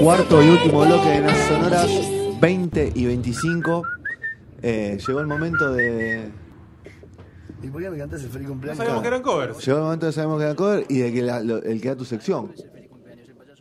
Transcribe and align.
Cuarto 0.00 0.42
y 0.42 0.48
último 0.48 0.84
bloque 0.86 1.08
de 1.08 1.20
las 1.22 1.36
sonoras, 1.48 1.84
achis. 1.84 2.40
20 2.40 2.92
y 2.94 3.06
25. 3.06 3.82
Eh, 4.62 4.98
llegó 5.06 5.20
el 5.20 5.26
momento 5.26 5.72
de. 5.72 6.30
¿Y 7.62 7.66
por 7.68 7.82
qué 7.82 7.90
me 7.90 7.98
cantas 7.98 8.22
el 8.22 8.28
feliz 8.30 8.46
No 8.46 8.52
cumpleaños? 8.54 8.78
sabíamos 8.78 9.02
que 9.02 9.08
eran 9.08 9.22
covers. 9.22 9.64
Llegó 9.66 9.78
el 9.78 9.84
momento 9.84 10.06
de 10.06 10.12
sabemos 10.12 10.38
que 10.38 10.44
era 10.44 10.54
cover 10.54 10.86
y 10.88 10.98
de 10.98 11.12
que 11.12 11.22
la- 11.22 11.40
lo- 11.40 11.62
el 11.62 11.80
que 11.80 11.88
da 11.88 11.96
tu 11.96 12.04
sección. 12.04 12.52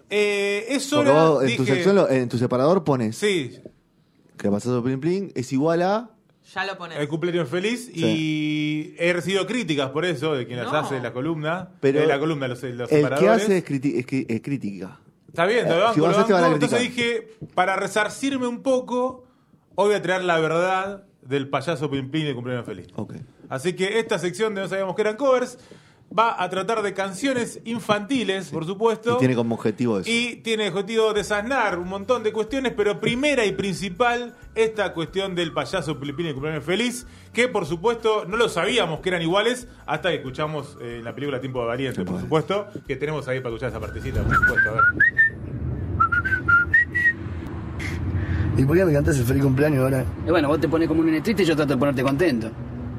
Eh, 0.09 0.65
es 0.69 0.87
Porque 0.89 1.09
hora, 1.09 1.29
vos 1.29 1.43
en 1.43 1.55
tu 1.57 1.63
dije- 1.63 1.73
sección, 1.75 1.95
lo- 1.95 2.09
en 2.09 2.29
tu 2.29 2.37
separador 2.37 2.83
pones 2.83 3.17
Sí, 3.17 3.57
que 4.37 4.49
pasado 4.49 4.81
plin 4.83 4.99
plin 4.99 5.31
es 5.35 5.51
igual 5.51 5.81
a. 5.81 6.11
Ya 6.53 6.65
lo 6.65 6.77
pones. 6.77 6.97
el 6.97 7.07
cumpleaños 7.09 7.49
feliz 7.49 7.89
y 7.93 8.95
he 8.99 9.11
recibido 9.11 9.45
críticas 9.47 9.89
por 9.89 10.05
eso 10.05 10.33
de 10.33 10.45
quien 10.47 10.59
las 10.59 10.71
No. 10.71 10.77
hace 10.77 11.01
la 11.01 11.11
columna. 11.11 11.71
Pero 11.81 11.99
de 11.99 12.07
la 12.07 12.19
columna, 12.19 12.47
los, 12.47 12.61
los 12.63 12.71
El 12.71 12.87
que 12.87 12.95
separadores. 12.95 13.43
hace 13.43 13.57
es, 13.57 13.65
criti- 13.65 13.95
es 13.97 14.05
cri- 14.07 14.25
es 14.29 14.41
crítica. 14.41 14.99
Está 15.27 15.45
bien, 15.45 15.67
Eh, 15.67 15.69
lo 15.69 15.79
banco, 15.79 15.93
si 15.93 15.99
lo 15.99 16.05
van 16.05 16.15
a 16.15 16.39
banco. 16.41 16.53
Entonces 16.53 16.79
dije, 16.81 17.37
para 17.53 17.75
resarcirme 17.75 18.47
un 18.47 18.63
poco, 18.63 19.25
hoy 19.75 19.87
voy 19.87 19.95
a 19.95 20.01
traer 20.01 20.23
la 20.23 20.39
verdad 20.39 21.03
del 21.21 21.49
payaso 21.49 21.89
Plim 21.89 22.09
de 22.09 22.33
cumpleaños 22.33 22.65
feliz. 22.65 22.87
Así 23.49 23.73
que 23.73 23.99
esta 23.99 24.17
sección 24.17 24.55
de 24.55 24.61
No 24.61 24.67
sabíamos 24.67 24.95
que 24.95 25.01
eran 25.01 25.15
covers 25.17 25.57
va 26.17 26.41
a 26.41 26.49
tratar 26.49 26.81
de 26.81 26.93
canciones 26.93 27.59
infantiles, 27.65 28.49
por 28.49 28.65
supuesto. 28.65 29.15
Y 29.15 29.19
tiene 29.19 29.35
como 29.35 29.55
objetivo 29.55 29.99
eso. 29.99 30.09
Y 30.09 30.37
tiene 30.37 30.69
objetivo 30.69 31.13
desasnar 31.13 31.77
un 31.79 31.87
montón 31.87 32.23
de 32.23 32.31
cuestiones, 32.31 32.73
pero 32.75 32.99
primera 32.99 33.45
y 33.45 33.51
principal, 33.51 34.35
esta 34.55 34.93
cuestión 34.93 35.35
del 35.35 35.53
payaso 35.53 35.95
Filipino 35.95 36.29
de 36.29 36.33
cumpleaños 36.33 36.63
feliz, 36.63 37.05
que 37.33 37.47
por 37.47 37.65
supuesto 37.65 38.25
no 38.25 38.37
lo 38.37 38.49
sabíamos 38.49 39.01
que 39.01 39.09
eran 39.09 39.21
iguales 39.21 39.67
hasta 39.85 40.09
que 40.09 40.15
escuchamos 40.15 40.77
eh, 40.81 40.97
en 40.99 41.03
la 41.03 41.13
película 41.13 41.39
Tiempo 41.39 41.61
de 41.61 41.67
Valiente, 41.67 42.03
por 42.03 42.19
supuesto, 42.19 42.67
que 42.87 42.95
tenemos 42.95 43.27
ahí 43.27 43.39
para 43.39 43.49
escuchar 43.49 43.69
esa 43.69 43.79
partecita, 43.79 44.23
por 44.23 44.35
supuesto. 44.35 44.69
A 44.69 44.73
ver. 44.73 44.83
¿Y 48.57 48.63
por 48.65 48.75
qué 48.75 48.85
me 48.85 48.93
cantas 48.93 49.19
el 49.19 49.25
feliz 49.25 49.43
cumpleaños 49.43 49.83
ahora? 49.83 50.03
Y 50.25 50.31
bueno, 50.31 50.47
vos 50.47 50.59
te 50.59 50.67
pones 50.67 50.87
como 50.87 51.01
un 51.01 51.21
triste 51.21 51.43
y 51.43 51.45
yo 51.45 51.55
trato 51.55 51.73
de 51.73 51.77
ponerte 51.77 52.01
contento. 52.01 52.49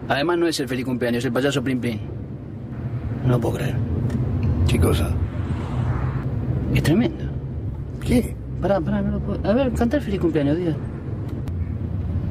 Además, 0.07 0.39
no 0.39 0.47
es 0.47 0.61
el 0.61 0.69
feliz 0.69 0.85
cumpleaños, 0.85 1.19
es 1.19 1.25
el 1.25 1.33
payaso 1.33 1.63
Plim 1.63 1.81
Plim. 1.81 2.18
No 3.25 3.31
lo 3.31 3.41
puedo 3.41 3.57
creer. 3.57 3.77
¿Qué 4.69 4.79
cosa? 4.79 5.11
Es 6.75 6.83
tremendo. 6.83 7.25
¿Qué? 8.01 8.35
Pará, 8.61 8.81
pará, 8.81 9.03
no 9.03 9.13
lo 9.13 9.21
puedo. 9.21 9.41
A 9.49 9.53
ver, 9.53 9.73
canta 9.73 9.97
el 9.97 10.03
feliz 10.03 10.21
cumpleaños, 10.21 10.57
diga. 10.57 10.77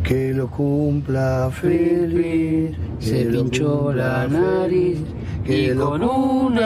Que 0.04 0.34
lo 0.34 0.50
cumpla 0.50 1.50
feliz. 1.52 2.76
Se 3.00 3.26
pinchó 3.26 3.92
la 3.94 4.28
nariz 4.28 5.00
que 5.46 5.64
y 5.64 5.74
lo 5.74 5.90
con 5.92 6.04
un 6.04 6.58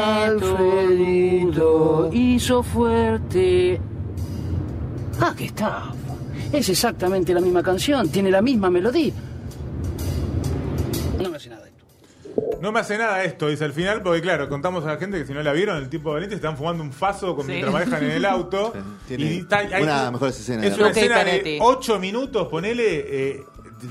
Alfredito. 1.02 2.10
hizo 2.14 2.64
fuerte. 2.64 3.80
Ah, 5.20 5.34
que 5.38 5.46
está. 5.46 5.92
Es 6.52 6.70
exactamente 6.70 7.34
la 7.34 7.42
misma 7.42 7.64
canción, 7.64 8.10
tiene 8.10 8.30
la 8.32 8.42
misma 8.42 8.70
melodía. 8.70 9.14
No 12.62 12.72
me 12.72 12.80
hace 12.80 12.98
nada 12.98 13.24
esto, 13.24 13.48
dice 13.50 13.66
al 13.66 13.74
final, 13.74 14.02
porque 14.04 14.22
claro, 14.22 14.48
contamos 14.48 14.84
a 14.86 14.88
la 14.94 14.98
gente 14.98 15.18
que 15.18 15.26
si 15.26 15.34
no 15.34 15.42
la 15.42 15.52
vieron, 15.54 15.78
el 15.78 15.90
tipo 15.90 16.10
de 16.10 16.14
Valiente 16.16 16.36
están 16.36 16.56
fumando 16.58 16.84
un 16.84 16.92
faso 16.94 17.36
con 17.36 17.46
Sí. 17.46 17.52
mientras 17.54 17.74
manejan 17.74 18.04
en 18.04 18.12
el 18.12 18.26
auto. 18.26 18.74
Tiene 19.08 19.24
y 19.26 19.38
está- 19.40 19.58
hay- 19.60 19.84
una 19.84 19.98
de 19.98 20.04
las 20.04 20.12
mejores 20.12 20.40
escenas 20.40 20.66
Es 20.66 20.78
una 20.78 20.90
escena 20.92 21.18
de 21.20 21.26
Peretti. 21.26 21.58
8 21.62 22.00
minutos, 22.00 22.48
ponele, 22.50 23.32
eh, 23.34 23.44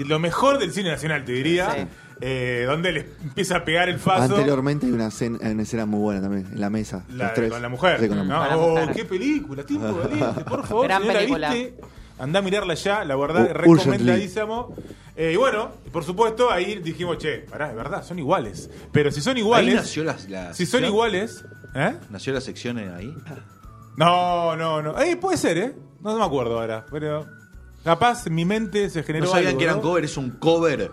lo 0.07 0.19
mejor 0.19 0.59
del 0.59 0.73
cine 0.73 0.91
nacional, 0.91 1.25
te 1.25 1.33
diría. 1.33 1.71
Sí. 1.73 1.87
eh, 2.23 2.65
donde 2.67 2.93
le 2.93 3.01
empieza 3.23 3.57
a 3.57 3.65
pegar 3.65 3.89
el 3.89 3.99
faso. 3.99 4.35
Anteriormente 4.35 4.85
hay 4.85 4.93
una 4.93 5.07
escena, 5.07 5.39
una 5.41 5.63
escena 5.63 5.87
muy 5.87 6.01
buena 6.01 6.21
también, 6.21 6.47
en 6.53 6.61
la 6.61 6.69
mesa. 6.69 7.03
La- 7.09 7.25
los 7.25 7.33
tres. 7.35 7.51
con 7.51 7.63
la 7.63 7.69
mujer. 7.71 7.99
Sí, 7.99 8.09
con 8.09 8.19
la 8.19 8.25
No, 8.25 8.37
mujer. 8.37 8.51
Con 8.59 8.75
la 8.75 8.85
oh, 8.85 8.95
qué 8.95 9.05
película, 9.07 9.63
tiempo 9.65 9.87
de 9.87 9.93
valiente, 9.95 10.45
por 10.45 10.67
favor. 10.67 10.85
Gran 10.87 11.01
si 11.01 11.09
no 11.09 11.13
la 11.15 11.19
película. 11.19 11.55
viste, 11.55 11.75
Andá 12.19 12.41
a 12.41 12.43
mirarla 12.43 12.75
ya, 12.75 13.05
la 13.07 13.17
verdad, 13.17 13.49
U- 13.51 13.55
recomendadísimo. 13.55 14.75
Eh, 15.23 15.33
y 15.33 15.37
bueno, 15.37 15.71
por 15.93 16.03
supuesto, 16.03 16.51
ahí 16.51 16.77
dijimos, 16.77 17.19
che, 17.19 17.41
pará, 17.41 17.69
es 17.69 17.77
verdad, 17.77 18.03
son 18.03 18.19
iguales. 18.19 18.71
Pero 18.91 19.13
si 19.13 19.21
son 19.21 19.37
iguales. 19.37 19.69
Ahí 19.75 19.75
nació 19.77 20.03
la, 20.05 20.17
la 20.29 20.55
si 20.55 20.65
son 20.65 20.81
sección. 20.81 20.85
iguales. 20.85 21.45
¿Eh? 21.75 21.95
Nació 22.09 22.33
la 22.33 22.41
sección 22.41 22.79
ahí. 22.79 23.15
No, 23.97 24.57
no, 24.57 24.81
no. 24.81 24.99
Eh, 25.01 25.17
puede 25.17 25.37
ser, 25.37 25.59
¿eh? 25.59 25.75
No 26.01 26.17
me 26.17 26.25
acuerdo 26.25 26.59
ahora. 26.59 26.87
Pero. 26.91 27.27
Capaz 27.85 28.27
mi 28.29 28.45
mente 28.45 28.89
se 28.91 29.03
generó. 29.03 29.27
No 29.27 29.31
sabían 29.33 29.49
algo, 29.49 29.59
que 29.59 29.65
eran 29.65 29.77
¿no? 29.77 29.83
cover, 29.83 30.05
es 30.05 30.17
un 30.17 30.31
cover. 30.31 30.91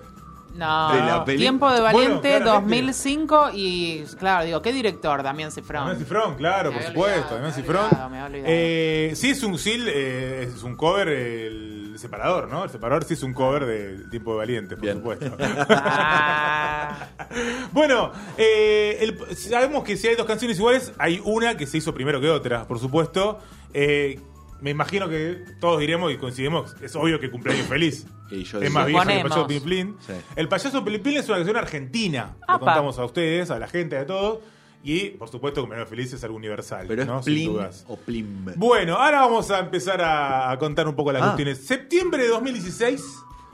No, 0.56 0.92
De 0.94 1.00
la 1.02 1.24
peli- 1.24 1.38
Tiempo 1.38 1.70
de 1.72 1.80
Bueno, 1.82 2.00
Valiente 2.00 2.30
claramente. 2.42 2.50
2005 2.82 3.50
y 3.54 4.04
claro, 4.18 4.46
digo, 4.46 4.62
¿qué 4.62 4.74
director? 4.74 5.22
Damián 5.22 5.52
Cifrón. 5.52 5.82
Damián 5.86 6.00
Cifrón, 6.00 6.36
claro, 6.36 6.72
Me 6.72 6.78
por 6.80 6.88
supuesto. 6.88 7.36
Damián 7.36 7.54
Cifrón. 7.54 7.86
olvidado. 7.86 8.30
Eh, 8.48 9.12
sí, 9.16 9.30
es 9.30 9.44
un 9.44 9.58
sí, 9.60 9.78
eh, 9.88 10.50
es 10.54 10.64
un 10.64 10.76
cover, 10.76 11.10
el 11.10 11.87
separador, 12.00 12.48
¿no? 12.50 12.64
El 12.64 12.70
separador 12.70 13.04
sí 13.06 13.14
es 13.16 13.24
un 13.24 13.34
cover 13.34 13.66
del 13.66 14.10
Tiempo 14.10 14.32
de 14.32 14.38
Valiente, 14.38 14.76
por 14.76 14.84
Bien. 14.84 14.98
supuesto. 14.98 15.36
Ah, 15.40 17.08
bueno, 17.72 18.12
eh, 18.38 18.98
el- 19.02 19.36
sabemos 19.36 19.84
que 19.84 19.98
si 19.98 20.08
hay 20.08 20.16
dos 20.16 20.26
canciones 20.26 20.58
iguales, 20.58 20.94
hay 20.98 21.22
una 21.24 21.58
que 21.58 21.66
se 21.68 21.78
hizo 21.78 21.94
primero 21.94 22.20
que 22.22 22.30
otra, 22.30 22.68
por 22.68 22.80
supuesto. 22.80 23.40
Eh, 23.74 24.20
me 24.62 24.72
imagino 24.72 25.08
que 25.08 25.44
todos 25.60 25.80
diremos 25.80 26.12
y 26.12 26.18
coincidimos, 26.18 26.76
es 26.82 26.96
obvio 26.96 27.20
que 27.20 27.30
cumpleaños 27.30 27.68
feliz. 27.68 28.08
Y 28.32 28.44
yo 28.44 28.62
es 28.62 28.72
más 28.72 28.88
vieja 28.88 29.06
que 29.06 29.18
el 29.22 29.24
payaso 29.30 29.48
Plim. 29.48 29.96
Sí. 30.06 30.14
El 30.36 30.48
payaso 30.50 30.84
Plim 30.84 31.02
es 31.18 31.28
una 31.30 31.38
canción 31.38 31.58
argentina. 31.58 32.36
Lo 32.48 32.60
contamos 32.60 32.98
a 33.00 33.06
ustedes, 33.06 33.52
a 33.52 33.60
la 33.60 33.68
gente, 33.68 33.98
a 33.98 34.06
todos. 34.06 34.40
Y, 34.84 35.10
por 35.12 35.28
supuesto, 35.30 35.62
cumpleaños 35.62 35.90
feliz 35.90 36.14
es 36.14 36.24
algo 36.24 36.38
universal. 36.38 36.86
Pero 36.88 37.02
es 37.02 37.08
¿no? 37.08 37.22
Sin 37.24 37.34
Plim 37.34 37.52
dudas. 37.54 37.84
o 37.88 37.98
Plim. 37.98 38.46
Bueno, 38.56 38.96
ahora 38.96 39.22
vamos 39.22 39.52
a 39.52 39.60
empezar 39.60 40.02
a, 40.02 40.50
a 40.52 40.58
contar 40.58 40.88
un 40.88 40.96
poco 40.96 41.12
las 41.12 41.22
Ah. 41.22 41.26
cuestiones. 41.26 41.66
Septiembre 41.66 42.24
de 42.24 42.30
2016, 42.30 43.04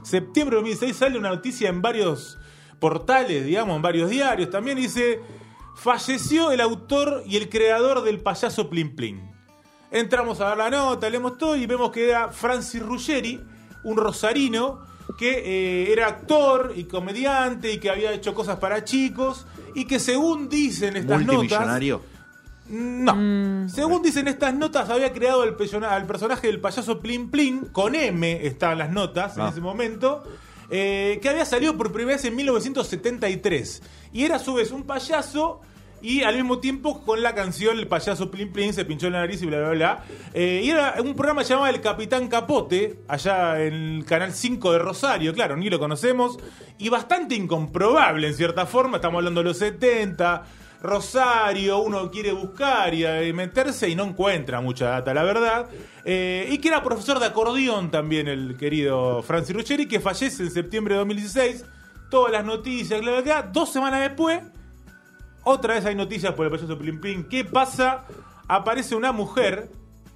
septiembre 0.04 0.58
de 0.58 0.62
2016 0.62 0.96
sale 0.98 1.18
una 1.18 1.30
noticia 1.30 1.70
en 1.70 1.82
varios 1.82 2.38
portales, 2.80 3.46
digamos, 3.46 3.76
en 3.78 3.82
varios 3.82 4.10
diarios 4.10 4.50
también, 4.50 4.78
dice, 4.78 5.22
falleció 5.76 6.52
el 6.52 6.62
autor 6.62 7.24
y 7.26 7.38
el 7.38 7.50
creador 7.50 8.04
del 8.04 8.20
payaso 8.20 8.70
Plim 8.70 8.96
Plim. 8.96 9.32
Entramos 9.92 10.42
a 10.42 10.50
ver 10.50 10.58
la 10.58 10.70
nota, 10.70 11.10
leemos 11.10 11.38
todo 11.38 11.56
y 11.56 11.66
vemos 11.66 11.92
que 11.92 12.10
era 12.10 12.30
Francis 12.30 12.82
Ruggeri, 12.82 13.40
un 13.84 13.98
rosarino 13.98 14.80
que 15.18 15.32
eh, 15.86 15.92
era 15.92 16.08
actor 16.08 16.74
y 16.76 16.86
comediante 16.86 17.72
y 17.72 17.78
que 17.80 17.90
había 17.90 18.12
hecho 18.14 18.34
cosas 18.34 18.58
para 18.60 18.84
chicos 18.84 19.46
y 19.76 19.86
que 19.86 20.00
según 20.00 20.50
dicen 20.50 20.96
estas 20.98 21.22
notas... 21.22 21.36
Multimillonario. 21.36 22.02
No. 22.70 23.68
Según 23.70 24.02
dicen 24.02 24.28
estas 24.28 24.54
notas, 24.54 24.90
había 24.90 25.12
creado 25.12 25.44
el 25.44 25.56
al 25.84 26.06
personaje 26.08 26.48
del 26.48 26.60
payaso 26.62 27.00
Plim 27.00 27.30
Plim, 27.30 27.66
con 27.72 27.94
M 27.94 28.46
estaban 28.46 28.78
las 28.78 28.90
notas 28.90 29.36
en 29.38 29.44
Ah. 29.44 29.50
ese 29.50 29.60
momento, 29.62 30.24
eh, 30.70 31.20
que 31.22 31.30
había 31.30 31.46
salido 31.46 31.76
por 31.78 31.92
primera 31.92 32.16
vez 32.16 32.26
en 32.26 32.36
1973. 32.36 33.82
Y 34.14 34.24
era 34.24 34.38
a 34.38 34.40
su 34.40 34.54
vez 34.54 34.72
un 34.72 34.84
payaso 34.84 35.62
y 36.04 36.22
al 36.22 36.36
mismo 36.36 36.60
tiempo 36.60 37.02
con 37.06 37.24
la 37.24 37.34
canción 37.34 37.80
El 37.80 37.88
payaso 37.88 38.30
Plim 38.30 38.52
Plim 38.52 38.74
se 38.74 38.84
pinchó 38.84 39.10
la 39.10 39.22
nariz 39.22 39.42
y 39.42 39.46
bla, 39.46 39.60
bla, 39.60 39.70
bla. 39.70 40.04
Eh, 40.34 40.62
y 40.64 40.70
era 40.70 40.96
un 41.02 41.16
programa 41.16 41.44
llamado 41.44 41.68
El 41.68 41.82
Capitán 41.82 42.28
Capote, 42.28 43.00
allá 43.08 43.64
en 43.64 43.74
el 43.74 44.06
Canal 44.06 44.34
5 44.34 44.74
de 44.74 44.80
Rosario, 44.80 45.34
claro, 45.34 45.56
ni 45.56 45.70
lo 45.70 45.80
conocemos, 45.80 46.38
y 46.78 46.90
bastante 46.90 47.36
incomprobable 47.36 48.28
en 48.28 48.34
cierta 48.34 48.66
forma, 48.66 48.98
estamos 48.98 49.20
hablando 49.20 49.42
de 49.42 49.46
los 49.46 49.58
70. 49.58 50.44
Rosario, 50.84 51.80
uno 51.80 52.12
quiere 52.12 52.34
buscar 52.34 52.94
y, 52.94 53.06
eh, 53.06 53.32
meterse 53.32 53.88
y 53.88 53.96
no 53.96 54.04
encuentra 54.04 54.60
mucha 54.60 54.90
data, 54.90 55.14
la 55.14 55.24
verdad. 55.24 55.70
Eh, 56.04 56.50
y 56.52 56.58
que 56.58 56.68
era 56.68 56.84
profesor 56.84 57.20
de 57.20 57.28
acordeón 57.28 57.90
también 57.90 58.28
el 58.28 58.58
querido 58.58 59.24
Francis 59.24 59.56
Ruggeri, 59.56 59.88
que 59.88 60.02
fallece 60.02 60.44
en 60.44 60.52
septiembre 60.52 60.96
de 60.96 61.00
2016. 61.00 61.64
Todas 62.12 62.34
las 62.34 62.44
noticias, 62.44 63.00
bla, 63.00 63.22
bla. 63.22 63.44
Dos 63.44 63.72
semanas 63.72 64.02
después, 64.02 64.42
otra 65.44 65.76
vez 65.76 65.86
hay 65.86 65.96
noticias 65.96 66.34
por 66.34 66.46
el 66.46 66.52
payaso 66.52 66.78
Plim. 66.78 67.28
¿Qué 67.30 67.44
pasa? 67.46 68.06
Aparece 68.48 68.96
una 68.96 69.12
mujer. 69.12 69.70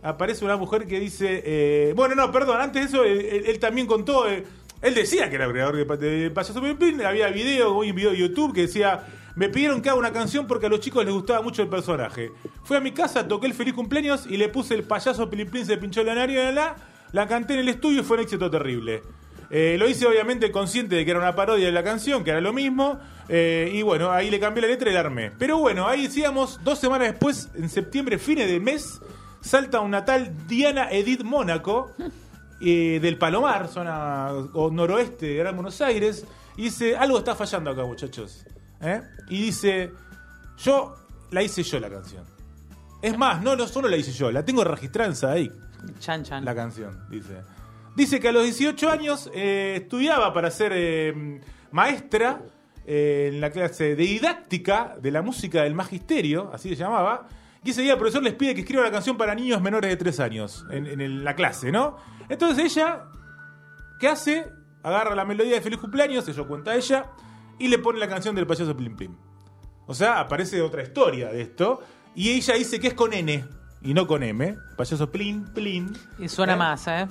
Aparece 0.04 0.46
una 0.46 0.58
mujer 0.58 0.86
que 0.88 1.00
dice. 1.00 1.42
eh, 1.46 1.94
bueno, 1.96 2.16
no, 2.16 2.32
perdón, 2.32 2.62
antes 2.62 2.84
de 2.84 2.88
eso, 2.88 3.04
él, 3.04 3.60
también 3.60 3.88
contó. 3.88 4.30
eh, 4.30 4.46
Él 4.82 4.94
decía 4.94 5.30
que 5.30 5.36
era 5.36 5.50
creador 5.50 5.76
de, 5.76 5.86
Pa- 5.86 5.98
de 5.98 6.30
Payaso 6.32 6.62
Plin 6.62 6.78
Plin. 6.78 7.02
Había 7.02 7.28
video, 7.30 7.78
un 7.78 7.96
video 7.96 8.12
de 8.12 8.18
YouTube 8.18 8.54
que 8.54 8.62
decía: 8.62 9.06
Me 9.36 9.50
pidieron 9.50 9.82
que 9.82 9.90
haga 9.90 9.98
una 9.98 10.14
canción 10.14 10.46
porque 10.48 10.68
a 10.68 10.70
los 10.70 10.80
chicos 10.80 11.04
les 11.04 11.14
gustaba 11.14 11.42
mucho 11.42 11.62
el 11.64 11.68
personaje. 11.68 12.32
Fui 12.64 12.78
a 12.78 12.80
mi 12.80 12.92
casa, 12.92 13.28
toqué 13.28 13.48
el 13.48 13.54
feliz 13.54 13.74
cumpleaños 13.74 14.28
y 14.28 14.38
le 14.38 14.50
puse 14.50 14.76
el 14.76 14.84
payaso 14.84 15.30
Plin 15.30 15.50
Plin, 15.50 15.66
se 15.66 15.78
pinchó 15.78 16.04
la 16.04 16.14
nariz, 16.16 16.36
la, 16.38 16.52
la, 16.52 16.76
la 17.12 17.28
canté 17.28 17.56
en 17.56 17.62
el 17.62 17.70
estudio 17.70 18.02
y 18.02 18.04
fue 18.04 18.18
un 18.18 18.24
éxito 18.24 18.52
terrible. 18.52 19.02
Eh, 19.50 19.78
lo 19.80 19.88
hice 19.88 20.06
obviamente 20.06 20.52
consciente 20.52 20.96
de 20.96 21.06
que 21.06 21.12
era 21.12 21.20
una 21.20 21.36
parodia 21.36 21.68
de 21.68 21.72
la 21.72 21.84
canción, 21.84 22.24
que 22.24 22.32
era 22.32 22.42
lo 22.42 22.54
mismo. 22.54 23.00
eh, 23.30 23.72
y 23.74 23.82
bueno, 23.82 24.12
ahí 24.12 24.30
le 24.30 24.40
cambié 24.40 24.62
la 24.62 24.68
letra 24.68 24.90
y 24.90 24.94
la 24.94 25.02
armé. 25.02 25.32
Pero 25.38 25.58
bueno, 25.58 25.88
ahí 25.88 26.04
decíamos, 26.04 26.60
dos 26.64 26.80
semanas 26.80 27.10
después, 27.10 27.50
en 27.56 27.70
septiembre, 27.70 28.18
fines 28.18 28.50
de 28.50 28.60
mes, 28.60 29.00
salta 29.42 29.80
una 29.80 30.04
tal 30.06 30.48
Diana 30.48 30.90
Edith 30.92 31.24
Mónaco 31.24 31.92
eh, 32.60 33.00
del 33.02 33.18
Palomar, 33.18 33.68
zona 33.68 34.32
o 34.54 34.70
noroeste 34.72 35.28
de 35.28 35.36
Gran 35.36 35.56
Buenos 35.56 35.80
Aires, 35.82 36.26
y 36.58 36.64
dice, 36.64 36.96
algo 36.98 37.20
está 37.20 37.36
fallando 37.36 37.72
acá, 37.72 37.84
muchachos. 37.86 38.46
Y 39.30 39.42
dice, 39.42 39.92
yo 40.58 40.96
la 41.32 41.44
hice 41.44 41.64
yo 41.64 41.80
la 41.80 41.90
canción. 41.90 42.24
Es 43.02 43.18
más, 43.18 43.42
no, 43.42 43.56
no 43.56 43.68
solo 43.68 43.88
la 43.88 43.98
hice 43.98 44.12
yo, 44.12 44.32
la 44.32 44.44
tengo 44.44 44.64
registrada 44.64 45.10
en 45.38 45.52
Chan, 46.00 46.24
chan. 46.24 46.44
la 46.44 46.56
canción, 46.56 47.08
dice. 47.10 47.42
Dice 47.98 48.20
que 48.20 48.28
a 48.28 48.32
los 48.32 48.44
18 48.44 48.90
años 48.92 49.30
eh, 49.34 49.74
estudiaba 49.82 50.32
para 50.32 50.52
ser 50.52 50.72
eh, 50.76 51.42
maestra 51.72 52.42
eh, 52.86 53.32
en 53.34 53.42
la 53.42 53.50
clase 53.50 53.96
de 53.96 54.04
didáctica 54.04 54.96
de 55.02 55.10
la 55.10 55.24
música 55.24 55.64
del 55.64 55.74
magisterio, 55.74 56.52
así 56.54 56.70
se 56.70 56.76
llamaba. 56.76 57.28
Y 57.64 57.72
ese 57.72 57.82
día 57.82 57.94
el 57.94 57.98
profesor 57.98 58.22
les 58.22 58.36
pide 58.36 58.54
que 58.54 58.62
escriba 58.62 58.84
una 58.84 58.92
canción 58.92 59.18
para 59.18 59.34
niños 59.34 59.60
menores 59.64 59.90
de 59.90 59.98
3 59.98 60.20
años 60.20 60.64
en, 60.70 60.86
en 60.86 61.02
el- 61.02 61.24
la 61.24 61.36
clase, 61.36 61.72
¿no? 61.72 61.98
Entonces 62.30 62.64
ella, 62.78 63.06
¿qué 64.00 64.08
hace? 64.08 64.46
Agarra 64.84 65.16
la 65.16 65.26
melodía 65.26 65.56
de 65.56 65.62
Feliz 65.62 65.80
Cumpleaños, 65.80 66.28
eso 66.28 66.48
cuenta 66.48 66.76
ella, 66.76 67.08
y 67.58 67.68
le 67.68 67.80
pone 67.80 67.98
la 68.00 68.08
canción 68.08 68.36
del 68.36 68.46
payaso 68.46 68.78
Plim 68.78 68.96
Plim. 68.96 69.16
O 69.88 69.96
sea, 69.96 70.20
aparece 70.20 70.62
otra 70.62 70.84
historia 70.84 71.30
de 71.30 71.42
esto. 71.42 71.82
Y 72.14 72.30
ella 72.30 72.54
dice 72.54 72.80
que 72.80 72.90
es 72.90 72.94
con 72.94 73.12
N 73.14 73.44
y 73.82 73.94
no 73.96 74.06
con 74.06 74.22
M. 74.22 74.56
Payaso 74.78 75.12
Plin 75.12 75.46
Plin. 75.46 75.92
Y 76.20 76.30
suena 76.30 76.54
¿Eh? 76.54 76.58
más, 76.58 76.88
¿eh? 76.88 77.08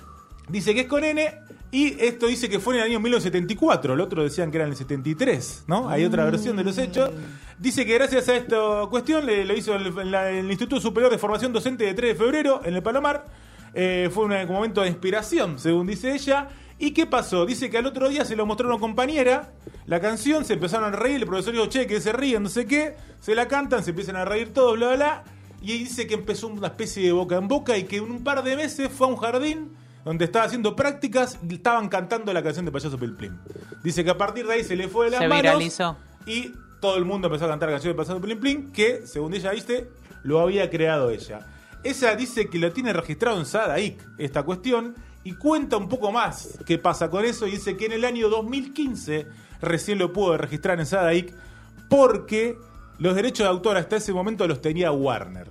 Dice 0.48 0.74
que 0.74 0.82
es 0.82 0.86
con 0.86 1.02
N 1.02 1.46
y 1.72 2.00
esto 2.02 2.26
dice 2.26 2.48
que 2.48 2.60
fue 2.60 2.74
en 2.74 2.80
el 2.80 2.86
año 2.86 3.00
1974, 3.00 3.94
el 3.94 4.00
otro 4.00 4.22
decían 4.22 4.50
que 4.50 4.58
era 4.58 4.64
en 4.64 4.70
el 4.70 4.76
73, 4.76 5.64
¿no? 5.66 5.88
Hay 5.88 6.04
otra 6.04 6.24
versión 6.24 6.56
de 6.56 6.64
los 6.64 6.78
hechos. 6.78 7.10
Dice 7.58 7.84
que 7.84 7.94
gracias 7.94 8.28
a 8.28 8.36
esta 8.36 8.56
cuestión 8.88 9.26
le, 9.26 9.44
lo 9.44 9.54
hizo 9.54 9.74
el, 9.74 10.50
Instituto 10.50 10.80
Superior 10.80 11.10
de 11.10 11.18
Formación 11.18 11.52
Docente 11.52 11.84
de 11.84 11.94
3 11.94 12.16
de 12.16 12.24
febrero 12.24 12.60
en 12.64 12.74
el 12.74 12.82
Palomar. 12.82 13.26
Eh, 13.74 14.08
fue 14.12 14.24
un 14.24 14.48
momento 14.48 14.80
de 14.80 14.88
inspiración, 14.88 15.58
según 15.58 15.86
dice 15.86 16.14
ella. 16.14 16.48
¿Y 16.78 16.92
qué 16.92 17.06
pasó? 17.06 17.44
Dice 17.44 17.68
que 17.68 17.78
al 17.78 17.86
otro 17.86 18.08
día 18.08 18.24
se 18.24 18.36
lo 18.36 18.46
mostró 18.46 18.68
a 18.68 18.72
una 18.72 18.80
compañera, 18.80 19.52
la 19.86 19.98
canción, 20.00 20.44
se 20.44 20.54
empezaron 20.54 20.94
a 20.94 20.96
reír, 20.96 21.16
el 21.16 21.26
profesor 21.26 21.54
dijo, 21.54 21.66
che, 21.66 21.86
que 21.86 22.00
se 22.00 22.12
ríen, 22.12 22.42
no 22.42 22.48
sé 22.50 22.66
qué, 22.66 22.96
se 23.18 23.34
la 23.34 23.48
cantan, 23.48 23.82
se 23.82 23.90
empiezan 23.90 24.16
a 24.16 24.24
reír 24.24 24.52
todos, 24.52 24.76
bla, 24.76 24.88
bla, 24.88 24.96
bla. 24.96 25.24
Y 25.62 25.78
dice 25.78 26.06
que 26.06 26.14
empezó 26.14 26.48
una 26.48 26.68
especie 26.68 27.02
de 27.02 27.12
boca 27.12 27.36
en 27.36 27.48
boca 27.48 27.76
y 27.76 27.84
que 27.84 27.96
en 27.96 28.10
un 28.10 28.22
par 28.22 28.44
de 28.44 28.56
meses 28.56 28.90
fue 28.90 29.06
a 29.06 29.10
un 29.10 29.16
jardín 29.16 29.70
donde 30.06 30.24
estaba 30.24 30.44
haciendo 30.44 30.76
prácticas 30.76 31.36
y 31.50 31.54
estaban 31.54 31.88
cantando 31.88 32.32
la 32.32 32.40
canción 32.40 32.64
de 32.64 32.70
Payaso 32.70 32.96
Pil 32.96 33.14
Plim. 33.14 33.36
Dice 33.82 34.04
que 34.04 34.10
a 34.10 34.16
partir 34.16 34.46
de 34.46 34.52
ahí 34.54 34.62
se 34.62 34.76
le 34.76 34.86
fue 34.86 35.06
de 35.06 35.10
las 35.10 35.20
Se 35.20 35.26
manos 35.26 35.42
viralizó. 35.42 35.96
y 36.26 36.52
todo 36.80 36.96
el 36.96 37.04
mundo 37.04 37.26
empezó 37.26 37.46
a 37.46 37.48
cantar 37.48 37.70
la 37.70 37.74
canción 37.74 37.92
de 37.92 37.96
Payaso 37.96 38.20
Plim 38.20 38.38
Plim 38.38 38.72
que, 38.72 39.04
según 39.04 39.34
ella 39.34 39.50
dice, 39.50 39.88
lo 40.22 40.38
había 40.38 40.70
creado 40.70 41.10
ella. 41.10 41.40
Ella 41.82 42.14
dice 42.14 42.48
que 42.48 42.60
lo 42.60 42.70
tiene 42.72 42.92
registrado 42.92 43.36
en 43.40 43.46
Sadaik, 43.46 44.00
esta 44.18 44.44
cuestión, 44.44 44.94
y 45.24 45.32
cuenta 45.34 45.76
un 45.76 45.88
poco 45.88 46.12
más 46.12 46.56
qué 46.64 46.78
pasa 46.78 47.10
con 47.10 47.24
eso, 47.24 47.48
y 47.48 47.50
dice 47.50 47.76
que 47.76 47.86
en 47.86 47.92
el 47.92 48.04
año 48.04 48.28
2015 48.28 49.26
recién 49.60 49.98
lo 49.98 50.12
pudo 50.12 50.38
registrar 50.38 50.78
en 50.78 50.86
Sadaik 50.86 51.34
porque 51.90 52.56
los 52.98 53.16
derechos 53.16 53.44
de 53.44 53.48
autor 53.50 53.76
hasta 53.76 53.96
ese 53.96 54.12
momento 54.12 54.46
los 54.46 54.60
tenía 54.60 54.92
Warner. 54.92 55.48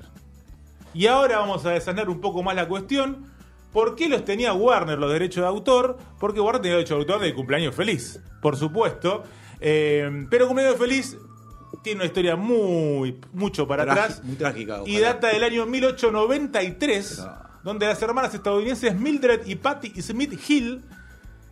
Y 0.93 1.07
ahora 1.07 1.39
vamos 1.39 1.65
a 1.65 1.71
desanar 1.71 2.09
un 2.09 2.21
poco 2.21 2.41
más 2.41 2.55
la 2.55 2.69
cuestión. 2.69 3.34
¿Por 3.75 3.95
qué 3.97 4.07
los 4.07 4.23
tenía 4.23 4.53
Warner 4.53 4.97
los 4.97 5.11
derechos 5.11 5.41
de 5.43 5.47
autor? 5.49 5.97
Porque 6.17 6.39
Warner 6.39 6.61
tenía 6.61 6.77
derechos 6.77 6.95
de 6.97 7.01
autor 7.01 7.19
del 7.19 7.33
cumpleaños 7.35 7.75
feliz, 7.75 8.21
por 8.41 8.55
supuesto. 8.55 9.23
Eh, 9.59 10.25
pero 10.29 10.47
cumpleaños 10.47 10.77
feliz 10.79 11.17
tiene 11.83 11.97
una 11.97 12.05
historia 12.05 12.37
muy, 12.37 13.19
mucho 13.33 13.67
para 13.67 13.83
atrás. 13.83 14.23
muy 14.23 14.37
trágica, 14.37 14.79
Y 14.85 14.95
ojalá. 14.95 15.13
data 15.15 15.27
del 15.27 15.43
año 15.43 15.65
1893, 15.65 17.19
Ah. 17.19 17.59
donde 17.65 17.85
las 17.85 18.01
hermanas 18.01 18.33
estadounidenses 18.33 18.95
Mildred 18.97 19.45
y 19.45 19.55
Patty 19.55 20.01
Smith 20.01 20.39
Hill 20.49 20.81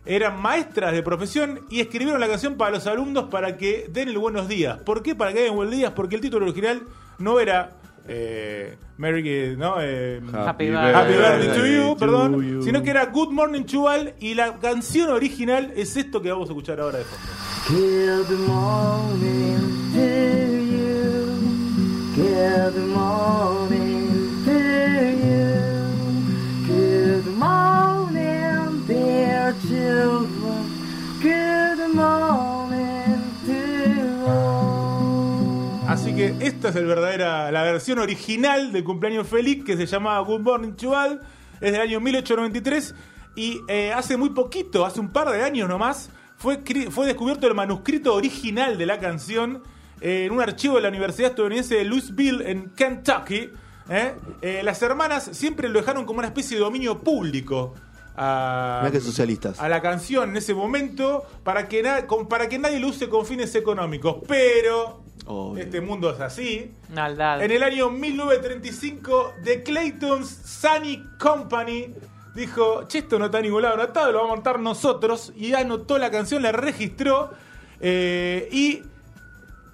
eran 0.06 0.40
maestras 0.40 0.92
de 0.92 1.02
profesión 1.02 1.60
y 1.70 1.80
escribieron 1.80 2.20
la 2.20 2.28
canción 2.28 2.54
para 2.56 2.70
los 2.70 2.86
alumnos 2.86 3.24
para 3.30 3.58
que 3.58 3.86
den 3.90 4.08
el 4.08 4.16
buenos 4.18 4.48
días. 4.48 4.78
¿Por 4.78 5.02
qué? 5.02 5.14
Para 5.14 5.34
que 5.34 5.42
den 5.42 5.54
buenos 5.54 5.74
días, 5.74 5.92
porque 5.94 6.14
el 6.16 6.22
título 6.22 6.46
original 6.46 6.82
no 7.18 7.38
era 7.38 7.72
eh, 8.06 8.76
Merry, 8.98 9.56
no, 9.56 9.76
eh, 9.80 10.20
Happy 10.32 10.66
Happy 10.68 10.70
birthday. 10.70 11.16
Birthday 11.16 11.58
to 11.58 11.66
you, 11.66 11.94
to 11.94 11.96
perdón, 11.96 12.42
you. 12.42 12.62
sino 12.62 12.82
que 12.82 12.90
era 12.90 13.06
Good 13.06 13.30
Morning 13.30 13.64
to 13.64 13.88
All 13.88 14.14
y 14.20 14.34
la 14.34 14.58
canción 14.58 15.10
original 15.10 15.72
es 15.74 15.96
esto 15.96 16.20
que 16.20 16.30
vamos 16.30 16.48
a 16.48 16.52
escuchar 16.52 16.80
ahora 16.80 16.98
de 16.98 17.04
fondo. 17.04 17.24
Good 17.68 18.38
morning 18.46 19.58
to 19.94 20.00
you. 20.70 20.94
Good 22.14 22.76
morning 22.94 24.44
to 24.44 24.52
you. 25.24 25.54
Good 26.66 27.26
morning, 27.38 28.86
dear 28.86 29.54
children. 29.66 30.43
Que 36.16 36.34
esta 36.46 36.68
es 36.68 36.76
el 36.76 36.86
verdadera, 36.86 37.50
la 37.50 37.62
versión 37.62 37.98
original 37.98 38.72
del 38.72 38.84
cumpleaños 38.84 39.26
feliz 39.26 39.64
que 39.64 39.76
se 39.76 39.86
llamaba 39.86 40.20
Good 40.20 40.40
Morning 40.40 40.72
All, 40.86 41.20
es 41.60 41.72
del 41.72 41.80
año 41.80 42.00
1893 42.00 42.94
y 43.36 43.60
eh, 43.68 43.92
hace 43.92 44.16
muy 44.16 44.30
poquito, 44.30 44.84
hace 44.86 45.00
un 45.00 45.10
par 45.10 45.30
de 45.30 45.42
años 45.42 45.68
nomás, 45.68 46.10
fue, 46.36 46.60
fue 46.90 47.06
descubierto 47.06 47.46
el 47.46 47.54
manuscrito 47.54 48.14
original 48.14 48.78
de 48.78 48.86
la 48.86 49.00
canción 49.00 49.62
eh, 50.00 50.24
en 50.26 50.32
un 50.32 50.40
archivo 50.40 50.76
de 50.76 50.82
la 50.82 50.88
Universidad 50.88 51.30
Estadounidense 51.30 51.74
de 51.76 51.84
Louisville 51.84 52.48
en 52.48 52.70
Kentucky. 52.70 53.50
¿eh? 53.88 54.60
Las 54.62 54.82
hermanas 54.82 55.30
siempre 55.32 55.68
lo 55.68 55.80
dejaron 55.80 56.04
como 56.04 56.18
una 56.20 56.28
especie 56.28 56.56
de 56.56 56.62
dominio 56.64 57.00
público. 57.00 57.74
A, 58.16 58.88
que 58.92 59.00
socialistas. 59.00 59.58
a 59.60 59.68
la 59.68 59.82
canción 59.82 60.30
en 60.30 60.36
ese 60.36 60.54
momento 60.54 61.24
para 61.42 61.66
que, 61.66 61.82
na- 61.82 62.06
con- 62.06 62.28
para 62.28 62.48
que 62.48 62.60
nadie 62.60 62.78
lo 62.78 62.86
use 62.88 63.08
con 63.08 63.26
fines 63.26 63.52
económicos. 63.56 64.18
Pero 64.28 65.03
Obvio. 65.26 65.62
este 65.62 65.80
mundo 65.80 66.10
es 66.10 66.20
así. 66.20 66.72
Maldad. 66.94 67.42
En 67.42 67.50
el 67.50 67.62
año 67.62 67.90
1935, 67.90 69.34
The 69.44 69.62
Clayton's 69.62 70.28
Sunny 70.28 71.02
Company 71.18 71.94
dijo, 72.34 72.86
che, 72.88 72.98
esto 72.98 73.18
no 73.18 73.26
está 73.26 73.38
a 73.38 73.40
ningún 73.42 73.62
lado 73.62 73.74
anotado, 73.74 74.12
lo 74.12 74.18
vamos 74.18 74.32
a 74.32 74.34
montar 74.36 74.58
nosotros. 74.60 75.32
Y 75.36 75.54
anotó 75.54 75.98
la 75.98 76.10
canción, 76.10 76.42
la 76.42 76.52
registró. 76.52 77.30
eh, 77.80 78.48
y 78.52 78.82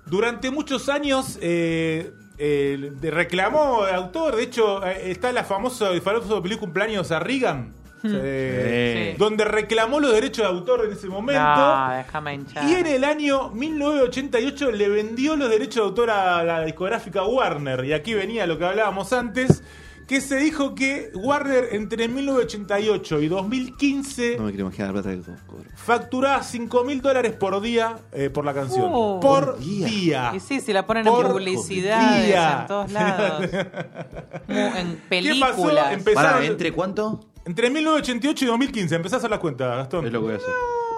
durante 0.07 0.50
muchos 0.50 0.88
años 0.88 1.38
eh, 1.40 2.12
eh, 2.38 2.92
de- 3.00 3.11
reclamó 3.11 3.85
de 3.85 3.92
autor. 3.92 4.37
De 4.37 4.42
hecho, 4.42 4.85
eh, 4.87 5.11
está 5.11 5.33
la 5.33 5.45
famosa, 5.45 5.90
el 5.90 6.00
famoso 6.02 6.42
película 6.42 6.61
cumpleaños 6.66 7.11
a 7.12 7.19
Reagan. 7.21 7.75
Sí. 8.02 9.14
Donde 9.19 9.45
reclamó 9.45 10.00
los 10.00 10.12
derechos 10.12 10.38
de 10.45 10.50
autor 10.50 10.87
en 10.87 10.92
ese 10.92 11.09
momento. 11.09 11.42
No, 11.42 11.90
déjame 11.92 12.35
hinchar. 12.35 12.64
Y 12.69 12.75
en 12.75 12.87
el 12.87 13.04
año 13.04 13.50
1988 13.50 14.71
le 14.73 14.88
vendió 14.88 15.37
los 15.37 15.50
derechos 15.50 15.75
de 15.76 15.83
autor 15.83 16.11
a 16.11 16.42
la 16.42 16.64
discográfica 16.64 17.25
Warner. 17.25 17.85
Y 17.85 17.92
aquí 17.92 18.14
venía 18.14 18.47
lo 18.47 18.59
que 18.59 18.64
hablábamos 18.64 19.12
antes, 19.12 19.62
que 20.09 20.21
se 20.21 20.37
dijo 20.38 20.75
que 20.75 21.11
Warner 21.14 21.69
entre 21.73 22.09
1988 22.09 23.21
y 23.21 23.28
2015 23.28 24.37
No 24.38 24.45
me 24.45 24.50
quiero 24.50 24.66
imaginar 24.66 24.88
la 24.95 25.02
plata 25.02 25.16
que 25.16 25.23
cobro. 25.47 25.64
facturaba 25.76 26.42
5 26.42 26.83
mil 26.85 27.00
dólares 27.00 27.33
por 27.33 27.61
día 27.61 27.97
eh, 28.12 28.28
por 28.28 28.45
la 28.45 28.52
canción. 28.52 28.88
Oh. 28.92 29.21
por 29.21 29.59
día. 29.61 29.87
día. 29.87 30.33
Y 30.35 30.40
sí, 30.40 30.61
si 30.61 30.73
la 30.73 30.85
ponen 30.87 31.04
Por 31.04 31.26
en 31.26 31.33
publicidades, 31.33 32.26
día. 32.26 32.59
en 32.62 32.66
todos 32.66 32.90
lados. 32.90 33.40
Mu- 34.49 34.57
en 34.57 34.97
¿Qué 34.97 35.00
películas. 35.09 35.50
pasó? 35.50 35.90
Empezaron 35.92 36.42
¿entre 36.45 36.73
cuánto? 36.73 37.26
Entre 37.50 37.69
1988 37.69 38.45
y 38.45 38.49
2015. 38.49 38.95
Empezás 38.95 39.14
a 39.14 39.16
hacer 39.19 39.30
las 39.30 39.40
cuentas, 39.40 39.76
Gastón. 39.76 40.07
Es 40.07 40.12
lo 40.12 40.21
que 40.21 40.25
voy 40.25 40.35
a 40.35 40.37
hacer. 40.37 40.50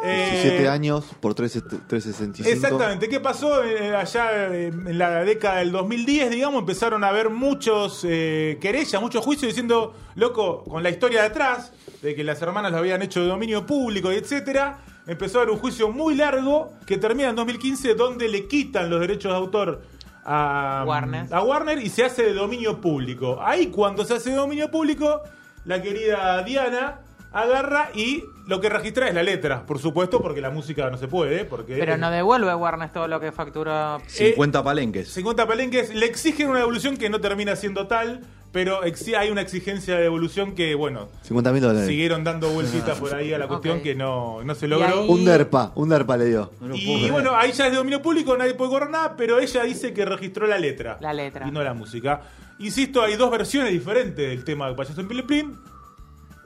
Eh, 0.05 0.29
17 0.43 0.69
años 0.69 1.07
por 1.21 1.33
3, 1.33 1.63
365. 1.87 2.51
Exactamente. 2.51 3.09
¿Qué 3.09 3.21
pasó 3.21 3.65
Eh, 3.65 3.97
allá 3.97 4.49
eh, 4.55 4.67
en 4.67 4.99
la 4.99 5.25
década 5.25 5.61
del 5.61 5.73
2010, 5.73 6.31
digamos? 6.31 6.61
Empezaron 6.61 7.05
a 7.05 7.09
haber 7.09 7.31
muchos 7.31 8.05
eh, 8.07 8.59
querellas, 8.61 9.01
muchos 9.01 9.25
juicios 9.25 9.49
diciendo, 9.49 9.95
loco, 10.15 10.65
con 10.65 10.83
la 10.83 10.91
historia 10.91 11.23
de 11.23 11.29
atrás, 11.29 11.73
de 12.03 12.15
que 12.15 12.23
las 12.23 12.43
hermanas 12.43 12.71
lo 12.71 12.79
habían 12.79 13.01
hecho 13.01 13.23
de 13.23 13.29
dominio 13.29 13.65
público 13.65 14.13
y 14.13 14.17
etcétera. 14.17 14.81
Empezó 15.07 15.39
a 15.39 15.43
haber 15.43 15.55
un 15.55 15.59
juicio 15.61 15.91
muy 15.91 16.17
largo 16.17 16.73
que 16.85 16.99
termina 16.99 17.31
en 17.31 17.37
2015 17.37 17.95
donde 17.95 18.29
le 18.29 18.47
quitan 18.47 18.91
los 18.91 19.01
derechos 19.01 19.33
de 19.33 19.39
autor 19.39 19.83
a 20.25 20.85
Warner. 20.87 21.33
a 21.33 21.43
Warner 21.43 21.79
y 21.79 21.89
se 21.89 22.05
hace 22.05 22.25
de 22.25 22.35
dominio 22.35 22.79
público. 22.81 23.39
Ahí 23.41 23.69
cuando 23.69 24.05
se 24.05 24.15
hace 24.15 24.31
de 24.31 24.37
dominio 24.37 24.71
público, 24.71 25.23
la 25.65 25.81
querida 25.81 26.43
Diana 26.43 27.02
agarra 27.33 27.91
y 27.95 28.25
lo 28.47 28.61
que 28.61 28.69
registra 28.69 29.09
es 29.09 29.15
la 29.15 29.23
letra, 29.23 29.65
por 29.67 29.79
supuesto, 29.79 30.21
porque 30.21 30.41
la 30.41 30.51
música 30.51 30.91
no 30.91 30.99
se 30.99 31.09
puede. 31.09 31.45
Porque 31.45 31.77
Pero 31.77 31.97
no 31.97 32.11
devuelve 32.11 32.55
Warner 32.55 32.91
todo 32.93 33.09
lo 33.09 33.21
que 33.21 33.33
facturó. 33.33 34.01
50 34.07 34.63
palenques. 34.65 35.09
50 35.13 35.47
palenques 35.47 35.95
le 35.95 36.07
exigen 36.07 36.49
una 36.51 36.59
devolución 36.61 36.97
que 36.97 37.09
no 37.09 37.21
termina 37.21 37.55
siendo 37.57 37.87
tal, 37.87 38.21
pero 38.51 38.81
hay 38.83 39.31
una 39.31 39.41
exigencia 39.41 39.95
de 39.97 40.03
devolución 40.03 40.55
que, 40.55 40.75
bueno, 40.75 41.09
50 41.23 41.53
mil 41.53 41.63
dólares. 41.63 41.89
siguieron 41.89 42.23
dando 42.25 42.51
vueltitas 42.51 42.99
por 42.99 43.15
ahí 43.15 43.33
a 43.33 43.39
la 43.39 43.49
cuestión 43.49 43.81
que 43.81 43.95
no, 43.95 44.43
no 44.45 44.55
se 44.55 44.69
logró. 44.69 44.87
ahí- 45.03 45.09
Un 45.09 45.25
derpa, 45.25 45.73
un 45.75 45.89
derpa 45.89 46.17
le 46.19 46.27
dio. 46.27 46.51
Y 46.75 47.09
bueno, 47.11 47.35
ahí 47.35 47.53
ya 47.53 47.67
es 47.67 47.71
de 47.73 47.79
dominio 47.79 48.03
público, 48.03 48.37
nadie 48.37 48.55
puede 48.55 48.71
cobrar 48.73 48.91
nada, 48.91 49.15
pero 49.17 49.39
ella 49.39 49.63
dice 49.63 49.95
que 49.95 50.05
registró 50.05 50.47
la 50.47 50.59
letra. 50.59 50.99
La 51.01 51.15
letra. 51.15 51.47
Y 51.49 51.51
no 51.51 51.63
la 51.63 51.73
música. 51.73 52.21
Insisto, 52.59 53.03
hay 53.03 53.17
dos 53.17 53.31
versiones 53.31 53.73
diferentes 53.73 54.29
del 54.29 54.45
tema 54.45 54.69
de 54.69 54.75
Payaso 54.75 55.01
en 55.01 55.09
Piliplim. 55.09 55.57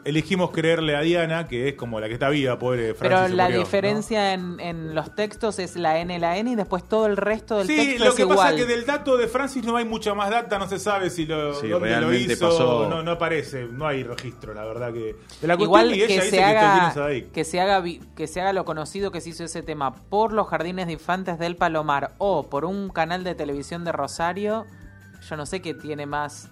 Elegimos 0.07 0.51
creerle 0.53 0.95
a 0.97 1.01
Diana, 1.01 1.49
que 1.49 1.69
es 1.69 1.75
como 1.75 2.01
la 2.01 2.07
que 2.09 2.15
está 2.15 2.29
viva, 2.29 2.59
pobre 2.59 2.95
Francis. 2.95 3.01
Pero 3.01 3.29
se 3.29 3.35
la 3.35 3.45
murió, 3.45 3.59
¿no? 3.59 3.65
diferencia 3.65 4.33
en, 4.35 4.61
en 4.61 4.95
los 4.95 5.15
textos 5.15 5.59
es 5.59 5.77
la 5.77 5.99
N, 5.99 6.19
la 6.19 6.37
N 6.39 6.51
y 6.51 6.55
después 6.55 6.85
todo 6.89 7.07
el 7.07 7.17
resto 7.17 7.59
del 7.59 7.67
Sí, 7.67 7.77
texto 7.77 8.05
lo 8.05 8.11
es 8.11 8.17
que 8.17 8.23
igual. 8.23 8.37
pasa 8.39 8.51
es 8.51 8.57
que 8.57 8.67
del 8.67 8.87
dato 8.87 9.17
de 9.17 9.27
Francis 9.29 9.65
no 9.65 9.77
hay 9.77 9.85
mucha 9.85 10.15
más 10.15 10.31
data, 10.31 10.59
no 10.59 10.69
se 10.69 10.79
sabe 10.79 11.11
si 11.11 11.27
lo, 11.27 11.55
Sí, 11.55 11.69
dónde 11.69 12.01
lo 12.01 12.15
hizo, 12.15 12.49
pasó. 12.49 12.89
no, 12.89 13.03
no 13.03 13.11
aparece, 13.11 13.67
no 13.71 13.87
hay 13.87 14.03
registro, 14.05 14.55
la 14.55 14.65
verdad 14.65 14.93
que 14.93 15.17
de 15.41 15.47
la 15.49 15.55
Igual 15.55 15.91
y 15.95 16.03
ella 16.03 16.07
que 16.07 16.15
dice 16.15 16.31
se, 16.31 16.37
que 16.37 16.43
todo 16.43 16.47
haga, 16.51 16.91
Sadaic. 16.93 17.33
que, 17.33 17.45
se 17.45 17.61
haga, 17.61 17.81
vi- 17.81 18.01
que 18.17 18.27
se 18.29 18.41
haga 18.41 18.53
lo 18.53 18.65
conocido 18.65 19.11
que 19.11 19.21
se 19.21 19.31
hizo 19.31 19.43
ese 19.45 19.63
tema 19.63 19.95
por 19.95 20.33
los 20.33 20.47
jardines 20.47 20.87
de 20.87 20.93
infantes 20.93 21.39
del 21.39 21.57
Palomar 21.57 22.13
o 22.19 22.49
por 22.49 22.65
un 22.65 22.91
canal 22.91 23.25
de 23.25 23.35
televisión 23.35 23.85
de 23.85 23.91
Rosario, 23.93 24.67
yo 25.29 25.37
no 25.37 25.47
sé 25.47 25.61
qué 25.61 25.75
tiene 25.75 26.07
más 26.07 26.51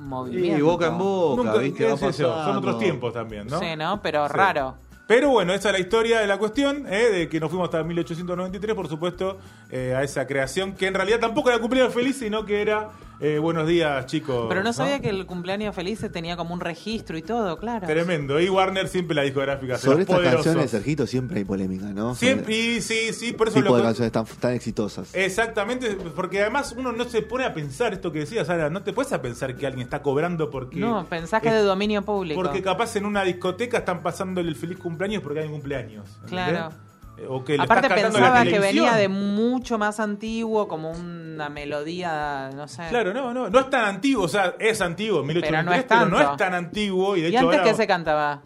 movimiento. 0.00 0.58
Y 0.58 0.62
boca 0.62 0.86
en 0.88 0.98
boca, 0.98 1.42
Nunca- 1.42 1.58
¿viste? 1.58 1.78
qué 1.78 1.90
Va 1.92 2.10
yo, 2.10 2.44
son 2.44 2.56
otros 2.56 2.78
tiempos 2.78 3.12
también, 3.12 3.46
¿no? 3.46 3.58
Sí, 3.60 3.76
¿no? 3.76 4.00
Pero 4.02 4.26
Sí. 4.28 4.32
raro. 4.34 4.74
Pero 5.06 5.30
bueno, 5.30 5.52
esa 5.52 5.70
es 5.70 5.72
la 5.72 5.80
historia 5.80 6.20
de 6.20 6.26
la 6.28 6.38
cuestión, 6.38 6.86
¿eh? 6.88 7.10
de 7.10 7.28
que 7.28 7.40
nos 7.40 7.50
fuimos 7.50 7.66
hasta 7.68 7.82
1893, 7.82 8.76
por 8.76 8.88
supuesto, 8.88 9.38
eh, 9.70 9.92
a 9.96 10.04
esa 10.04 10.24
creación 10.26 10.72
que 10.74 10.86
en 10.86 10.94
realidad 10.94 11.18
tampoco 11.18 11.48
era 11.50 11.58
cumpleaños 11.58 11.92
feliz, 11.92 12.16
sino 12.18 12.44
que 12.46 12.62
era 12.62 12.90
eh, 13.20 13.38
buenos 13.38 13.66
días, 13.66 14.06
chicos. 14.06 14.46
Pero 14.48 14.62
no 14.62 14.72
sabía 14.72 15.00
que 15.00 15.10
el 15.10 15.26
cumpleaños 15.26 15.74
feliz 15.74 16.00
tenía 16.12 16.36
como 16.36 16.54
un 16.54 16.60
registro 16.60 17.18
y 17.18 17.22
todo, 17.22 17.56
claro. 17.58 17.86
Tremendo. 17.86 18.40
Y 18.40 18.48
Warner 18.48 18.88
siempre 18.88 19.14
la 19.14 19.22
discográfica. 19.22 19.78
Sobre 19.78 20.02
estas 20.02 20.16
poderosos. 20.16 20.44
canciones, 20.44 20.70
Sergito, 20.70 21.06
siempre 21.06 21.38
hay 21.38 21.44
polémica, 21.44 21.86
¿no? 21.86 22.14
Siempre, 22.14 22.56
y 22.56 22.80
sí, 22.80 23.12
sí, 23.12 23.32
por 23.32 23.48
eso 23.48 23.56
tipo 23.56 23.70
lo 23.70 23.76
de 23.76 23.82
canciones 23.82 24.12
tan, 24.12 24.24
tan 24.24 24.52
exitosas. 24.54 25.14
Exactamente, 25.14 25.96
porque 26.16 26.40
además 26.40 26.74
uno 26.76 26.92
no 26.92 27.04
se 27.04 27.22
pone 27.22 27.44
a 27.44 27.52
pensar 27.52 27.92
esto 27.92 28.10
que 28.10 28.20
decías, 28.20 28.46
Sara, 28.46 28.70
no 28.70 28.82
te 28.82 28.92
puedes 28.92 29.12
a 29.12 29.20
pensar 29.20 29.54
que 29.56 29.66
alguien 29.66 29.84
está 29.84 30.02
cobrando 30.02 30.50
porque... 30.50 30.78
No, 30.78 31.04
pensás 31.06 31.42
que 31.42 31.48
es 31.48 31.54
de 31.54 31.62
dominio 31.62 32.02
público. 32.02 32.40
Porque 32.40 32.62
capaz 32.62 32.96
en 32.96 33.04
una 33.04 33.22
discoteca 33.24 33.78
están 33.78 34.02
pasándole 34.02 34.48
el 34.48 34.56
feliz 34.56 34.78
cumpleaños 34.78 35.22
porque 35.22 35.40
hay 35.40 35.46
un 35.46 35.52
cumpleaños. 35.52 36.06
¿entendés? 36.22 36.48
Claro. 36.48 36.74
Eh, 37.18 37.26
O 37.28 37.44
que 37.44 37.56
le 37.56 37.64
Aparte 37.64 37.88
pensaba 37.88 38.44
que 38.44 38.58
venía 38.58 38.94
de 38.94 39.08
mucho 39.08 39.78
más 39.78 40.00
antiguo, 40.00 40.68
como 40.68 40.90
una 41.40 41.48
melodía, 41.48 42.50
no 42.54 42.68
sé. 42.68 42.86
Claro, 42.90 43.12
no, 43.14 43.32
no, 43.32 43.48
no 43.48 43.58
es 43.60 43.70
tan 43.70 43.84
antiguo, 43.84 44.24
o 44.24 44.28
sea, 44.28 44.54
es 44.58 44.80
antiguo, 44.80 45.22
1893, 45.22 45.50
Pero 45.50 45.62
no 45.62 45.72
es 45.74 45.84
pero 45.84 46.24
no 46.26 46.32
es 46.32 46.36
tan 46.36 46.54
antiguo 46.54 47.16
y 47.16 47.22
de 47.22 47.28
¿Y 47.28 47.30
hecho 47.36 47.40
antes 47.46 47.60
ahora 47.60 47.70
qué 47.70 47.76
se 47.76 47.86
cantaba? 47.86 48.42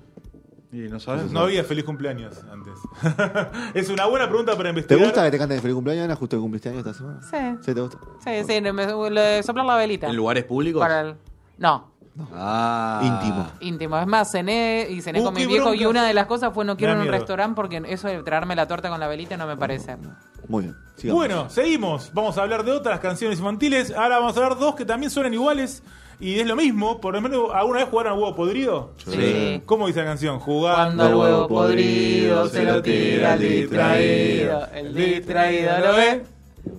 Y 0.72 0.88
no 0.88 0.98
sabes. 0.98 1.30
no 1.30 1.40
había 1.40 1.62
feliz 1.62 1.84
cumpleaños 1.84 2.40
antes. 2.50 2.74
es 3.74 3.88
una 3.90 4.06
buena 4.06 4.26
pregunta 4.28 4.52
para 4.56 4.64
¿Te 4.64 4.68
investigar. 4.70 5.04
gusta 5.04 5.24
que 5.24 5.30
te 5.30 5.38
canten 5.38 5.60
feliz 5.60 5.74
cumpleaños, 5.74 6.04
Ana? 6.04 6.16
Justo 6.16 6.36
que 6.36 6.40
cumpliste 6.40 6.68
años 6.68 6.80
esta 6.80 6.94
semana. 6.94 7.20
Sí. 7.22 7.58
¿Sí 7.64 7.74
te 7.74 7.80
gusta? 7.80 7.98
Sí, 8.24 8.30
sí, 8.44 8.60
me, 8.60 8.86
lo 8.86 9.20
de 9.20 9.42
soplar 9.44 9.66
la 9.66 9.76
velita. 9.76 10.08
¿En 10.08 10.16
lugares 10.16 10.42
públicos? 10.44 10.80
Para 10.80 11.00
el- 11.02 11.14
No, 11.58 11.92
Ah. 12.32 13.00
Íntimo. 13.02 13.46
íntimo. 13.60 13.98
Es 13.98 14.06
más, 14.06 14.30
cené 14.30 14.86
y 14.88 15.00
cené 15.00 15.20
Uh, 15.20 15.24
con 15.24 15.34
qué 15.34 15.40
mi 15.40 15.46
viejo 15.46 15.74
y 15.74 15.78
bronca. 15.78 15.90
una 15.90 16.06
de 16.06 16.14
las 16.14 16.26
cosas 16.26 16.52
fue 16.54 16.64
no 16.64 16.76
quiero 16.76 16.92
Me 16.92 16.98
da 16.98 17.02
en 17.02 17.08
un 17.08 17.10
miedo. 17.10 17.20
restaurante 17.20 17.54
porque 17.56 17.82
eso 17.88 18.08
de 18.08 18.22
traerme 18.22 18.54
la 18.54 18.68
torta 18.68 18.88
con 18.88 19.00
la 19.00 19.08
velita 19.08 19.36
no 19.36 19.46
me 19.46 19.56
parece. 19.56 19.96
Muy 20.48 20.64
bien. 20.64 20.76
sigamos. 20.96 21.18
Bueno, 21.20 21.50
seguimos. 21.50 22.10
Vamos 22.14 22.38
a 22.38 22.42
hablar 22.42 22.64
de 22.64 22.72
otras 22.72 23.00
canciones 23.00 23.38
infantiles. 23.38 23.90
Ahora 23.92 24.18
vamos 24.18 24.36
a 24.36 24.42
hablar 24.44 24.58
dos 24.58 24.74
que 24.76 24.84
también 24.84 25.10
suenan 25.10 25.34
iguales. 25.34 25.82
Y 26.20 26.38
es 26.38 26.46
lo 26.46 26.54
mismo. 26.54 27.00
Por 27.00 27.14
lo 27.14 27.20
menos, 27.20 27.48
¿alguna 27.52 27.80
vez 27.80 27.88
jugaron 27.88 28.12
al 28.12 28.18
huevo 28.20 28.36
podrido? 28.36 28.92
Sí. 28.98 29.60
¿Cómo 29.66 29.88
dice 29.88 29.98
la 29.98 30.04
canción? 30.06 30.38
Jugando 30.38 31.02
Cuando 31.02 31.06
el 31.08 31.14
huevo 31.16 31.48
podrido 31.48 32.46
se 32.48 32.62
lo 32.62 32.80
tira 32.80 33.32
al 33.32 33.40
distraído, 33.40 34.66
el 34.72 34.94
distraído 34.94 35.78
lo 35.80 35.96
ve 35.96 36.24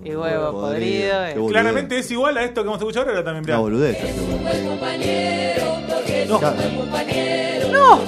y 0.04 0.16
huevo 0.16 0.52
podrido. 0.52 1.26
Eh. 1.26 1.34
boludez. 1.36 1.52
Claramente 1.52 1.98
es 2.00 2.12
igual 2.12 2.38
a 2.38 2.44
esto 2.44 2.62
que 2.62 2.68
vamos 2.68 2.82
a 2.82 2.84
escuchar 2.86 3.08
ahora 3.10 3.24
también. 3.24 3.44
mirá. 3.46 3.56
Una 3.60 3.62
boludez. 3.64 3.98
No. 7.72 8.02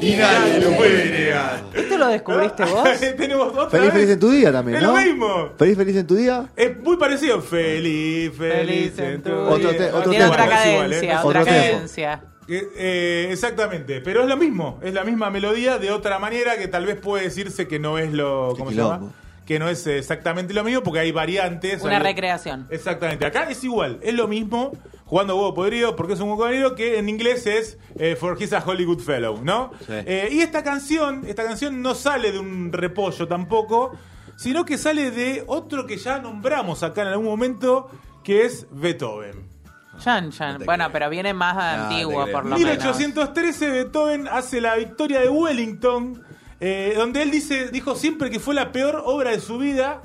Y 0.00 0.16
nadie 0.16 0.58
lo 0.60 0.70
puede 0.76 1.10
negar. 1.10 1.62
¿Esto 1.74 1.96
lo 1.96 2.06
descubriste 2.08 2.64
vos? 2.64 2.88
Tenemos 3.16 3.48
otra 3.56 3.70
Feliz, 3.70 3.84
vez. 3.86 3.92
feliz 3.94 4.10
en 4.10 4.18
tu 4.20 4.30
día 4.30 4.50
también, 4.52 4.78
Es 4.78 4.82
¿no? 4.82 4.92
lo 4.96 5.00
mismo. 5.00 5.50
Feliz, 5.56 5.76
feliz 5.76 5.96
en 5.96 6.06
tu 6.08 6.14
día. 6.16 6.46
Es 6.56 6.76
muy 6.82 6.96
parecido. 6.96 7.40
Feliz, 7.40 8.32
feliz, 8.36 8.98
en 8.98 9.22
tu 9.22 9.32
Otro 9.32 9.70
día. 9.70 9.78
te- 9.78 9.92
otro 9.92 10.10
Tiene 10.10 10.24
tempo. 10.26 10.32
otra 10.42 10.64
es 10.64 10.72
igual, 10.72 10.92
¿eh? 10.92 10.96
es- 11.12 11.24
otra 11.24 11.44
cadencia. 11.44 12.24
Que, 12.46 12.68
eh, 12.76 13.28
exactamente, 13.30 14.00
pero 14.00 14.22
es 14.22 14.28
lo 14.28 14.36
mismo, 14.36 14.80
es 14.82 14.92
la 14.94 15.04
misma 15.04 15.30
melodía 15.30 15.78
de 15.78 15.90
otra 15.92 16.18
manera 16.18 16.56
que 16.58 16.66
tal 16.68 16.86
vez 16.86 16.96
puede 16.96 17.24
decirse 17.24 17.68
que 17.68 17.78
no 17.78 17.98
es 17.98 18.12
lo 18.12 18.54
¿cómo 18.58 18.70
se 18.70 18.76
llama? 18.76 19.12
Que 19.46 19.58
no 19.58 19.68
es 19.68 19.86
exactamente 19.86 20.52
lo 20.54 20.62
mismo 20.64 20.82
porque 20.82 21.00
hay 21.00 21.12
variantes. 21.12 21.82
Una 21.82 21.96
hay- 21.98 22.02
recreación. 22.02 22.66
Exactamente, 22.70 23.24
acá 23.26 23.48
es 23.50 23.62
igual, 23.64 23.98
es 24.02 24.14
lo 24.14 24.26
mismo 24.28 24.72
jugando 25.04 25.36
huevo 25.36 25.54
podrido 25.54 25.94
porque 25.94 26.14
es 26.14 26.20
un 26.20 26.30
huevo 26.30 26.42
podrido 26.44 26.74
que 26.74 26.98
en 26.98 27.08
inglés 27.08 27.46
es 27.46 27.78
eh, 27.98 28.16
For 28.16 28.36
He's 28.40 28.52
a 28.52 28.62
Hollywood 28.66 29.00
Fellow, 29.00 29.40
¿no? 29.42 29.70
Sí. 29.80 29.92
Eh, 29.92 30.28
y 30.32 30.40
esta 30.40 30.62
canción, 30.64 31.24
esta 31.26 31.44
canción 31.44 31.80
no 31.82 31.94
sale 31.94 32.32
de 32.32 32.38
un 32.38 32.72
repollo 32.72 33.28
tampoco, 33.28 33.92
sino 34.36 34.64
que 34.64 34.78
sale 34.78 35.10
de 35.10 35.44
otro 35.46 35.86
que 35.86 35.96
ya 35.98 36.18
nombramos 36.18 36.82
acá 36.82 37.02
en 37.02 37.08
algún 37.08 37.26
momento, 37.26 37.88
que 38.24 38.44
es 38.46 38.66
Beethoven. 38.70 39.51
Chan, 39.98 40.30
chan. 40.32 40.58
te 40.58 40.64
Bueno, 40.64 40.84
creo. 40.84 40.92
pero 40.92 41.10
viene 41.10 41.34
más 41.34 41.54
No, 41.54 41.84
antiguo, 41.84 42.26
por 42.26 42.44
lo 42.44 42.56
menos. 42.56 42.58
1813 42.58 43.70
Beethoven 43.70 44.28
hace 44.28 44.60
la 44.60 44.76
victoria 44.76 45.20
de 45.20 45.28
Wellington, 45.28 46.22
eh, 46.60 46.94
donde 46.96 47.22
él 47.22 47.30
dice, 47.30 47.68
dijo 47.70 47.94
siempre 47.94 48.30
que 48.30 48.40
fue 48.40 48.54
la 48.54 48.72
peor 48.72 49.02
obra 49.04 49.30
de 49.30 49.40
su 49.40 49.58
vida 49.58 50.02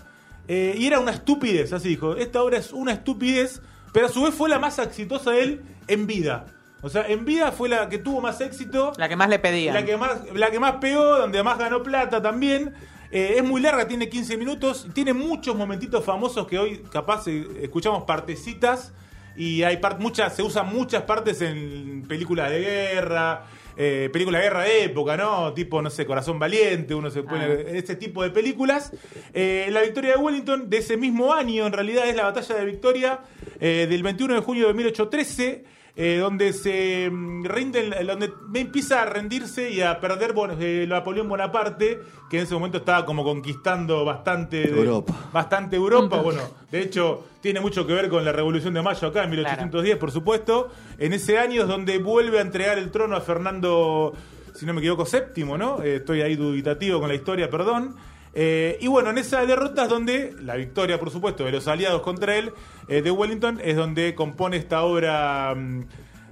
eh, 0.48 0.76
y 0.78 0.88
era 0.88 1.00
una 1.00 1.12
estupidez, 1.12 1.74
así 1.74 1.90
dijo, 1.90 2.16
esta 2.16 2.42
obra 2.42 2.58
es 2.58 2.72
una 2.74 2.94
estupidez, 2.94 3.62
pero 3.94 4.06
a 4.08 4.10
su 4.10 4.24
vez 4.24 4.34
fue 4.34 4.50
la 4.50 4.60
más 4.60 4.80
exitosa 4.80 5.32
de 5.32 5.44
él 5.44 5.62
en 5.88 6.08
vida. 6.08 6.46
O 6.82 6.90
sea, 6.90 7.08
en 7.08 7.26
vida 7.26 7.52
fue 7.52 7.70
la 7.70 7.90
que 7.90 7.98
tuvo 7.98 8.22
más 8.22 8.40
éxito, 8.40 8.94
La 8.98 9.10
que 9.10 9.16
más 9.16 9.30
le 9.30 9.40
pedían. 9.40 9.74
la 9.74 9.84
que 9.84 9.98
más, 9.98 10.20
la 10.34 10.52
que 10.52 10.60
más 10.60 10.74
pegó, 10.76 11.04
donde 11.18 11.42
más 11.44 11.58
ganó 11.58 11.82
plata 11.82 12.22
también. 12.22 12.74
Eh, 13.12 13.36
es 13.38 13.44
muy 13.44 13.62
larga, 13.62 13.88
tiene 13.88 14.10
15 14.10 14.38
minutos, 14.38 14.88
tiene 14.94 15.14
muchos 15.14 15.56
momentitos 15.56 16.04
famosos 16.06 16.46
que 16.46 16.60
hoy 16.60 16.84
capaz 16.92 17.28
escuchamos 17.28 18.04
partecitas 18.04 18.94
y 19.38 19.64
hay 19.64 19.80
muchas, 20.00 20.36
se 20.36 20.44
usan 20.44 20.68
muchas 20.74 21.04
partes 21.04 21.42
en 21.42 22.04
películas 22.08 22.50
de 22.50 22.60
guerra, 22.60 23.46
eh, 23.76 24.10
películas 24.12 24.42
de 24.42 24.48
guerra 24.48 24.62
de 24.64 24.84
época, 24.86 25.16
¿no? 25.16 25.54
Tipo, 25.54 25.82
no 25.82 25.90
sé, 25.90 26.06
Corazón 26.06 26.40
Valiente, 26.40 26.96
uno 26.96 27.10
se 27.12 27.22
pone 27.24 27.46
Ah. 27.46 27.56
este 27.74 27.96
tipo 27.96 28.24
de 28.24 28.32
películas. 28.32 28.92
Eh, 29.34 29.68
la 29.72 29.82
victoria 29.82 30.12
de 30.14 30.18
Wellington 30.18 30.70
de 30.70 30.78
ese 30.78 30.98
mismo 30.98 31.34
año, 31.34 31.68
en 31.68 31.74
realidad, 31.74 32.08
es 32.10 32.16
la 32.16 32.24
batalla 32.24 32.56
de 32.56 32.66
Victoria 32.66 33.20
eh, 33.60 33.86
del 33.90 34.02
21 34.04 34.34
de 34.36 34.40
junio 34.42 34.68
de 34.68 34.74
1813 34.74 35.64
eh, 36.00 36.20
donde 36.20 36.54
se 36.54 37.10
mm, 37.12 37.44
rinden, 37.46 37.90
donde 38.06 38.32
empieza 38.54 39.02
a 39.02 39.06
rendirse 39.06 39.72
y 39.72 39.82
a 39.82 40.00
perder 40.00 40.32
bueno, 40.34 40.54
eh, 40.60 40.86
Napoleón 40.88 41.28
Bonaparte, 41.28 42.00
que 42.30 42.38
en 42.38 42.44
ese 42.44 42.54
momento 42.54 42.78
estaba 42.78 43.04
como 43.04 43.24
conquistando 43.24 44.06
bastante 44.06 44.58
de- 44.58 44.70
Europa. 44.80 45.14
bastante 45.34 45.76
Europa. 45.76 46.22
Bueno, 46.22 46.42
de 46.72 46.82
hecho, 46.82 47.26
tiene 47.42 47.60
mucho 47.62 47.88
que 47.88 47.94
ver 47.94 48.10
con 48.10 48.24
la 48.24 48.32
Revolución 48.32 48.76
de 48.76 48.82
Mayo 48.84 49.08
acá 49.08 49.24
en 49.24 49.32
1810, 49.32 49.98
por 49.98 50.12
supuesto. 50.12 50.70
En 51.00 51.14
ese 51.14 51.40
año 51.40 51.64
es 51.64 51.68
donde 51.68 51.98
vuelve 51.98 52.38
a 52.38 52.42
entregar 52.42 52.78
el 52.78 52.92
trono 52.92 53.16
a 53.16 53.22
Fernando, 53.22 54.14
si 54.54 54.66
no 54.68 54.74
me 54.74 54.82
equivoco, 54.82 55.06
séptimo, 55.06 55.58
¿no? 55.58 55.82
Eh, 55.82 55.96
estoy 55.96 56.22
ahí 56.22 56.36
dubitativo 56.36 57.00
con 57.00 57.10
la 57.10 57.16
historia, 57.16 57.50
perdón. 57.50 57.96
Eh, 58.40 58.78
y 58.82 58.86
bueno, 58.86 59.10
en 59.10 59.18
esa 59.18 59.44
derrota 59.48 59.86
es 59.86 59.90
donde 59.90 60.36
la 60.44 60.54
victoria, 60.56 61.00
por 61.00 61.10
supuesto, 61.10 61.44
de 61.44 61.52
los 61.52 61.68
aliados 61.68 62.04
contra 62.04 62.36
él, 62.36 62.54
eh, 62.88 63.02
de 63.02 63.10
Wellington, 63.10 63.60
es 63.64 63.76
donde 63.76 64.14
compone 64.14 64.58
esta 64.58 64.84
obra 64.84 65.56
mm, 65.56 65.86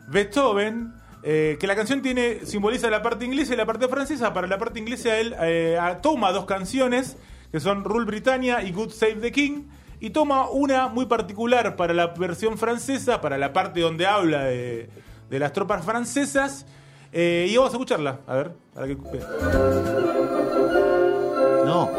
Beethoven. 0.09 0.93
eh, 1.23 1.57
que 1.59 1.65
la 1.65 1.75
canción 1.75 2.03
tiene 2.03 2.45
simboliza 2.45 2.91
la 2.91 3.01
parte 3.01 3.25
inglesa 3.25 3.55
y 3.55 3.57
la 3.57 3.65
parte 3.65 3.87
francesa. 3.87 4.31
Para 4.35 4.45
la 4.45 4.59
parte 4.59 4.77
inglesa 4.77 5.17
él 5.17 5.35
toma 6.03 6.31
dos 6.31 6.45
canciones 6.45 7.17
que 7.51 7.59
son 7.59 7.83
Rule 7.83 8.05
Britannia 8.05 8.61
y 8.61 8.71
Good 8.71 8.91
Save 8.91 9.15
the 9.15 9.31
King 9.31 9.63
y 9.99 10.11
toma 10.11 10.47
una 10.51 10.89
muy 10.89 11.07
particular 11.07 11.75
para 11.75 11.95
la 11.95 12.07
versión 12.13 12.59
francesa, 12.59 13.19
para 13.19 13.39
la 13.39 13.51
parte 13.51 13.79
donde 13.79 14.05
habla 14.05 14.43
de, 14.43 14.89
de 15.31 15.39
las 15.39 15.53
tropas 15.53 15.83
francesas. 15.83 16.67
y 17.11 17.57
vamos 17.57 17.71
a 17.71 17.77
escucharla, 17.77 18.19
a 18.27 18.35
ver, 18.35 18.51
para 18.75 18.85
que 18.85 18.95
no. 21.65 21.89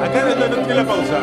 Acá 0.00 0.34
no, 0.36 0.56
tiene 0.58 0.74
la 0.76 0.86
pausa. 0.86 1.18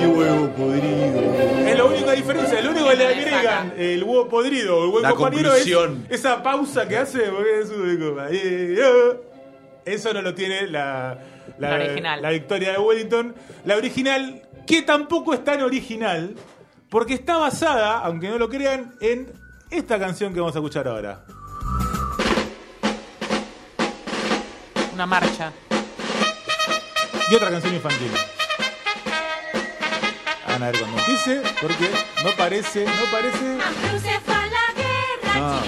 Y 0.00 0.06
huevo 0.06 0.48
podrido. 0.50 1.66
Es 1.66 1.76
la 1.76 1.84
única 1.86 2.12
diferencia, 2.12 2.60
lo 2.60 2.70
único 2.70 2.88
que 2.90 2.96
le 2.96 3.06
agregan 3.08 3.74
el 3.76 4.04
huevo 4.04 4.28
podrido 4.28 4.78
o 4.78 4.84
el 4.84 4.90
huevo 4.90 5.00
La 5.00 5.10
compañero 5.10 5.54
es 5.54 5.66
esa 6.08 6.40
pausa 6.40 6.86
que 6.86 6.98
hace. 6.98 7.24
Eso 9.84 10.14
no 10.14 10.22
lo 10.22 10.34
tiene 10.34 10.68
la, 10.68 11.18
la 11.58 12.30
victoria 12.30 12.74
de 12.74 12.78
Wellington. 12.78 13.34
La 13.64 13.76
original 13.76 14.42
que 14.66 14.82
tampoco 14.82 15.34
es 15.34 15.44
tan 15.44 15.62
original, 15.62 16.36
porque 16.88 17.14
está 17.14 17.36
basada, 17.36 17.98
aunque 18.00 18.28
no 18.28 18.38
lo 18.38 18.48
crean, 18.48 18.94
en 19.00 19.32
esta 19.70 19.98
canción 19.98 20.32
que 20.34 20.40
vamos 20.40 20.54
a 20.54 20.58
escuchar 20.58 20.88
ahora. 20.88 21.24
Una 24.92 25.06
marcha. 25.06 25.52
Y 27.30 27.34
otra 27.34 27.50
canción 27.50 27.74
infantil. 27.74 28.10
Van 30.46 30.62
a 30.62 30.70
ver 30.70 30.80
cuando 30.80 30.98
empiece, 30.98 31.42
porque 31.60 31.90
no 32.22 32.30
parece, 32.36 32.84
no 32.84 33.10
parece. 33.10 33.58
Ah. 35.34 35.62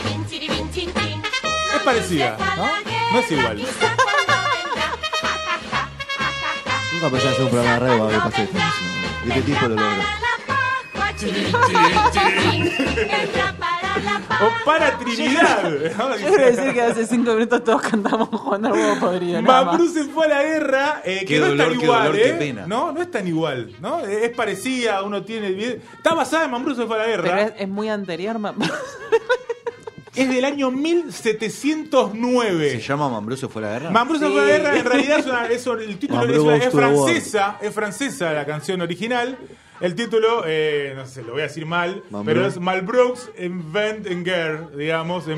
Es 1.74 1.82
parecida, 1.82 2.36
¿no? 2.56 2.68
No 3.12 3.18
es 3.18 3.30
igual. 3.32 3.66
Nunca 6.94 7.10
pensé 7.10 7.28
hacer 7.28 7.42
un 7.44 7.50
programa 7.50 7.74
de 7.74 7.80
radio 7.80 8.06
para 8.08 8.24
pase 8.24 8.42
esto. 8.44 8.58
Y 9.24 9.28
este 9.30 9.42
tipo 9.42 9.62
lo 9.62 9.68
logra. 9.74 10.04
O 14.42 14.64
para 14.64 14.98
Trinidad. 14.98 15.62
¿no? 15.96 16.16
Yo 16.18 16.26
quiero 16.28 16.44
decir 16.46 16.74
que 16.74 16.82
hace 16.82 17.06
cinco 17.06 17.32
minutos 17.34 17.62
todos 17.64 17.82
cantamos 17.82 18.28
jugando 18.28 18.68
al 18.68 18.74
huevo 18.74 19.00
podrido. 19.00 19.40
nada 19.40 19.64
más. 19.64 19.66
Mambrú 19.66 19.88
se 19.92 20.04
fue 20.04 20.26
a 20.26 20.28
la 20.28 20.42
guerra, 20.42 21.02
eh, 21.04 21.20
que 21.20 21.26
Qué 21.26 21.38
no 21.40 21.46
es 21.46 21.50
dolor, 21.52 21.68
tan 21.68 21.78
qué 21.78 21.84
igual, 21.84 22.02
dolor, 22.04 22.16
¿eh? 22.18 22.22
qué 22.24 22.32
pena. 22.34 22.66
No, 22.66 22.92
no 22.92 23.00
es 23.00 23.10
tan 23.10 23.26
igual, 23.28 23.72
¿no? 23.80 24.00
Es 24.00 24.30
parecida, 24.30 25.02
uno 25.02 25.22
tiene 25.22 25.52
bien. 25.52 25.80
Está 25.96 26.14
basada 26.14 26.44
en 26.46 26.50
Mambrú 26.50 26.74
se 26.74 26.84
fue 26.86 26.96
a 26.96 26.98
la 26.98 27.04
Pero 27.06 27.22
guerra. 27.22 27.42
es, 27.42 27.52
es 27.58 27.68
muy 27.68 27.88
anterior. 27.88 28.38
ma- 28.38 28.54
Es 30.16 30.28
del 30.28 30.44
año 30.44 30.70
1709. 30.70 32.70
¿Se 32.70 32.80
llama 32.80 33.08
Mambruso 33.08 33.48
fue 33.48 33.62
la 33.62 33.72
guerra? 33.72 33.90
Mambrú 33.90 34.18
se 34.18 34.26
fue 34.26 34.36
la 34.36 34.44
guerra, 34.46 34.78
en 34.78 34.84
realidad 34.84 35.18
es 35.18 35.26
una- 35.26 35.46
es- 35.46 35.66
el 35.66 35.98
título 35.98 36.22
es, 36.22 36.38
una- 36.38 36.56
es 36.56 36.72
francesa, 36.72 37.58
es 37.60 37.74
francesa 37.74 38.32
la 38.32 38.46
canción 38.46 38.80
original. 38.80 39.36
El 39.80 39.94
título, 39.96 40.44
eh, 40.46 40.92
no 40.96 41.04
sé, 41.06 41.22
lo 41.22 41.32
voy 41.32 41.40
a 41.40 41.44
decir 41.44 41.66
mal, 41.66 42.02
Mambrú. 42.10 42.32
pero 42.34 42.46
es 42.46 42.60
Malbroux 42.60 43.30
Invent 43.38 44.06
en 44.06 44.24
Guerre, 44.24 44.68
digamos. 44.76 45.26
En 45.26 45.36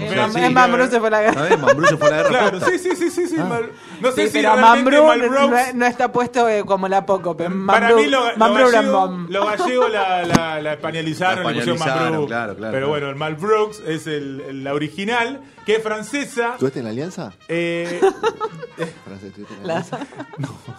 Mambrú 0.53 0.77
Guerre. 0.77 0.91
se 0.91 0.99
fue 1.01 1.09
a 1.09 1.11
la 1.11 1.21
guerra. 1.23 1.35
¿Sabes? 1.35 1.59
Fue 1.99 2.07
a 2.07 2.11
la 2.11 2.17
guerra. 2.19 2.29
Claro, 2.29 2.51
posta. 2.59 2.67
sí, 2.71 2.79
sí, 2.79 2.97
sí, 2.97 3.11
sí, 3.11 3.27
sí. 3.29 3.37
Mal- 3.37 3.71
no 4.03 4.13
sé 4.13 4.23
Sí, 4.23 4.27
si 4.29 4.33
pero 4.35 4.55
realmente 4.57 5.01
Mambrú 5.01 5.27
Malbroux- 5.27 5.51
no, 5.73 5.79
no 5.79 5.87
está 5.87 6.13
puesto 6.13 6.49
eh, 6.49 6.65
como 6.67 6.87
la 6.87 7.07
poco. 7.07 7.35
Pero 7.37 7.49
Para 7.67 7.89
Mambrú, 7.89 7.97
mí 8.05 8.11
lo, 8.11 8.31
lo 8.33 8.37
Mambrú 8.37 8.71
gallego, 8.71 8.93
Rambom. 9.07 9.27
lo 9.31 9.47
gallego 9.47 9.89
la, 9.89 10.23
la, 10.25 10.61
la 10.61 10.73
españolizaron, 10.75 11.43
La 11.45 11.51
le 11.51 11.57
pusieron 11.57 11.77
españolizaron, 11.77 12.13
Mambrú. 12.13 12.27
claro, 12.29 12.57
claro, 12.57 12.73
Pero 12.73 12.87
claro. 12.87 12.89
bueno, 12.89 13.09
el 13.11 13.17
Malbrooks 13.17 13.81
es 13.87 14.07
el, 14.07 14.43
el- 14.49 14.65
la 14.65 14.75
original, 14.75 15.41
que 15.65 15.77
es 15.77 15.83
francesa. 15.83 16.55
¿Tú 16.59 16.67
estás 16.67 16.79
en 16.81 16.85
la 16.85 16.91
alianza? 16.91 17.33
Eh, 17.49 18.01
Francés, 19.05 19.29
¿estuviste 19.29 19.55
en 19.55 19.67
la 19.67 19.67
La- 19.67 19.81
alianza? 19.81 19.99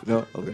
No, 0.06 0.26
ok. 0.34 0.46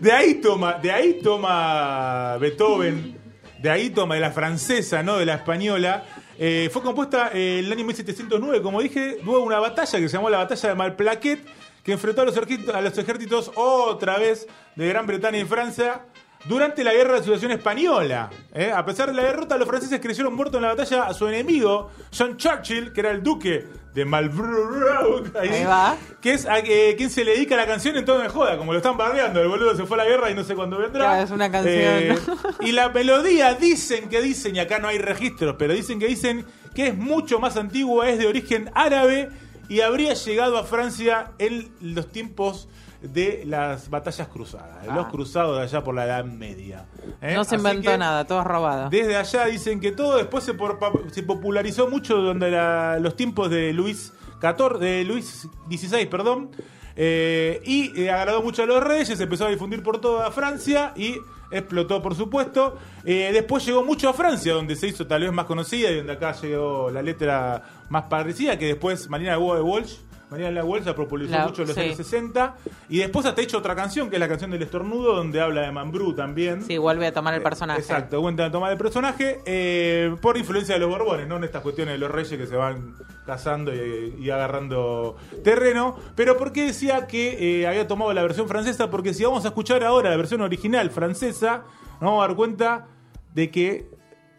de 0.00 0.12
ahí 0.12 0.34
toma, 0.36 0.74
de 0.74 0.90
ahí 0.92 1.20
toma 1.22 2.36
Beethoven, 2.52 3.16
de 3.60 3.70
ahí 3.70 3.90
toma 3.90 4.14
de 4.16 4.20
la 4.20 4.30
francesa, 4.30 5.02
no 5.02 5.16
de 5.16 5.24
la 5.24 5.34
española. 5.34 6.04
Eh, 6.38 6.68
fue 6.70 6.82
compuesta 6.82 7.30
eh, 7.32 7.60
el 7.60 7.72
año 7.72 7.84
1709, 7.84 8.60
como 8.62 8.82
dije, 8.82 9.18
hubo 9.24 9.40
una 9.40 9.58
batalla 9.58 9.98
que 9.98 10.08
se 10.08 10.16
llamó 10.16 10.28
la 10.28 10.38
batalla 10.38 10.68
de 10.68 10.74
Malplaquet, 10.74 11.40
que 11.82 11.92
enfrentó 11.92 12.22
a 12.22 12.24
los 12.26 12.98
ejércitos 12.98 13.50
otra 13.56 14.18
vez 14.18 14.46
de 14.76 14.88
Gran 14.88 15.06
Bretaña 15.06 15.38
y 15.38 15.44
Francia 15.44 16.02
durante 16.44 16.82
la 16.84 16.92
guerra 16.92 17.18
de 17.18 17.24
sucesión 17.24 17.52
española. 17.52 18.30
¿eh? 18.54 18.72
A 18.74 18.84
pesar 18.84 19.08
de 19.08 19.14
la 19.14 19.22
derrota, 19.22 19.56
los 19.56 19.68
franceses 19.68 20.00
creyeron 20.00 20.34
muertos 20.34 20.56
en 20.56 20.62
la 20.62 20.68
batalla 20.74 21.04
a 21.04 21.14
su 21.14 21.26
enemigo, 21.28 21.90
John 22.16 22.36
Churchill, 22.36 22.92
que 22.92 23.00
era 23.00 23.10
el 23.10 23.22
duque 23.22 23.64
de 23.94 24.04
Marlborough, 24.06 25.36
ahí, 25.38 25.48
Ahí 25.50 25.64
va. 25.64 25.96
que 26.20 26.32
es 26.32 26.46
a 26.46 26.60
eh, 26.60 26.94
quien 26.96 27.10
se 27.10 27.24
le 27.24 27.32
dedica 27.32 27.56
la 27.56 27.66
canción 27.66 27.94
en 27.96 28.04
todo 28.06 28.20
de 28.20 28.28
joda, 28.28 28.56
como 28.56 28.72
lo 28.72 28.78
están 28.78 28.96
bardeando. 28.96 29.42
El 29.42 29.48
boludo 29.48 29.76
se 29.76 29.84
fue 29.84 30.00
a 30.00 30.04
la 30.04 30.08
guerra 30.08 30.30
y 30.30 30.34
no 30.34 30.44
sé 30.44 30.54
cuándo 30.54 30.78
vendrá. 30.78 31.04
Claro, 31.04 31.22
es 31.24 31.30
una 31.30 31.50
canción. 31.50 31.74
Eh, 31.76 32.18
y 32.60 32.72
la 32.72 32.88
melodía 32.88 33.54
dicen 33.54 34.08
que 34.08 34.22
dicen, 34.22 34.56
y 34.56 34.60
acá 34.60 34.78
no 34.78 34.88
hay 34.88 34.98
registros, 34.98 35.56
pero 35.58 35.74
dicen 35.74 35.98
que 35.98 36.06
dicen 36.06 36.46
que 36.74 36.88
es 36.88 36.96
mucho 36.96 37.38
más 37.38 37.58
antigua, 37.58 38.08
es 38.08 38.18
de 38.18 38.26
origen 38.26 38.70
árabe 38.74 39.28
y 39.68 39.80
habría 39.82 40.14
llegado 40.14 40.56
a 40.56 40.64
Francia 40.64 41.32
en 41.38 41.70
los 41.80 42.10
tiempos 42.10 42.68
de 43.02 43.42
las 43.46 43.90
batallas 43.90 44.28
cruzadas, 44.28 44.82
de 44.82 44.88
los 44.92 45.06
Ah. 45.06 45.08
cruzados 45.10 45.56
de 45.58 45.64
allá 45.64 45.82
por 45.84 45.94
la 45.94 46.04
Edad 46.06 46.24
Media. 46.24 46.86
¿eh? 47.20 47.34
No 47.34 47.44
se 47.44 47.56
inventó 47.56 47.96
nada, 47.98 48.24
todo 48.26 48.40
es 48.40 48.46
robado. 48.46 48.90
Desde 48.90 49.16
allá 49.16 49.46
dicen 49.46 49.80
que 49.80 49.92
todo 49.92 50.16
después 50.16 50.44
se, 50.44 50.54
por- 50.54 50.78
pa- 50.78 50.92
se 51.10 51.22
popularizó 51.22 51.88
mucho 51.88 52.16
donde 52.16 52.50
la- 52.50 52.98
los 53.00 53.16
tiempos 53.16 53.50
de 53.50 53.72
Luis 53.72 54.12
XIV, 54.40 54.78
de 54.78 55.04
Luis 55.04 55.48
XVI, 55.68 56.06
perdón, 56.06 56.50
eh, 56.96 57.60
y 57.64 58.00
eh, 58.02 58.10
agradó 58.10 58.42
mucho 58.42 58.62
a 58.62 58.66
los 58.66 58.82
reyes, 58.82 59.18
empezó 59.20 59.46
a 59.46 59.48
difundir 59.50 59.82
por 59.82 60.00
toda 60.00 60.30
Francia 60.30 60.92
y 60.96 61.16
explotó, 61.50 62.00
por 62.02 62.14
supuesto. 62.14 62.78
Eh, 63.04 63.30
después 63.32 63.64
llegó 63.66 63.84
mucho 63.84 64.08
a 64.08 64.12
Francia, 64.12 64.52
donde 64.54 64.76
se 64.76 64.88
hizo 64.88 65.06
tal 65.06 65.22
vez 65.22 65.32
más 65.32 65.46
conocida 65.46 65.90
y 65.90 65.96
donde 65.98 66.12
acá 66.12 66.32
llegó 66.40 66.90
la 66.90 67.02
letra 67.02 67.62
más 67.88 68.04
parecida, 68.04 68.58
que 68.58 68.66
después 68.66 69.08
Marina 69.10 69.32
de 69.32 69.38
Walsh. 69.38 69.96
Marina 70.32 70.48
de 70.48 70.54
la 70.54 70.64
Walsh 70.64 70.84
la 70.86 70.94
popularizó 70.94 71.36
La- 71.36 71.44
mucho 71.46 71.62
en 71.62 71.68
los 71.68 71.74
sí. 71.76 71.82
años 71.82 71.96
60 71.98 72.56
y 72.88 72.98
después 72.98 73.26
hasta 73.26 73.42
hecho 73.42 73.58
otra 73.58 73.76
canción 73.76 74.08
que 74.08 74.16
es 74.16 74.20
la 74.20 74.28
canción 74.28 74.50
del 74.50 74.62
estornudo 74.62 75.14
donde 75.14 75.40
habla 75.42 75.60
de 75.60 75.70
Mambrú 75.70 76.14
también. 76.14 76.62
Sí, 76.62 76.78
vuelve 76.78 77.06
a 77.06 77.12
tomar 77.12 77.34
el 77.34 77.42
personaje. 77.42 77.80
Exacto, 77.80 78.20
cuenta 78.22 78.44
de 78.44 78.50
tomar 78.50 78.72
el 78.72 78.78
personaje 78.78 79.40
eh, 79.44 80.16
por 80.22 80.38
influencia 80.38 80.74
de 80.74 80.80
los 80.80 80.88
Borbones, 80.88 81.28
no 81.28 81.36
en 81.36 81.44
estas 81.44 81.60
cuestiones 81.62 81.92
de 81.94 81.98
los 81.98 82.10
reyes 82.10 82.36
que 82.38 82.46
se 82.46 82.56
van 82.56 82.94
cazando 83.26 83.74
y, 83.74 84.16
y 84.20 84.30
agarrando 84.30 85.16
terreno. 85.44 85.96
Pero 86.16 86.38
¿por 86.38 86.50
qué 86.52 86.64
decía 86.64 87.06
que 87.06 87.60
eh, 87.60 87.66
había 87.66 87.86
tomado 87.86 88.12
la 88.14 88.22
versión 88.22 88.48
francesa? 88.48 88.90
Porque 88.90 89.12
si 89.12 89.24
vamos 89.24 89.44
a 89.44 89.48
escuchar 89.48 89.84
ahora 89.84 90.08
la 90.08 90.16
versión 90.16 90.40
original 90.40 90.90
francesa, 90.90 91.64
nos 92.00 92.00
vamos 92.10 92.24
a 92.24 92.28
dar 92.28 92.36
cuenta 92.36 92.86
de 93.34 93.50
que 93.50 93.90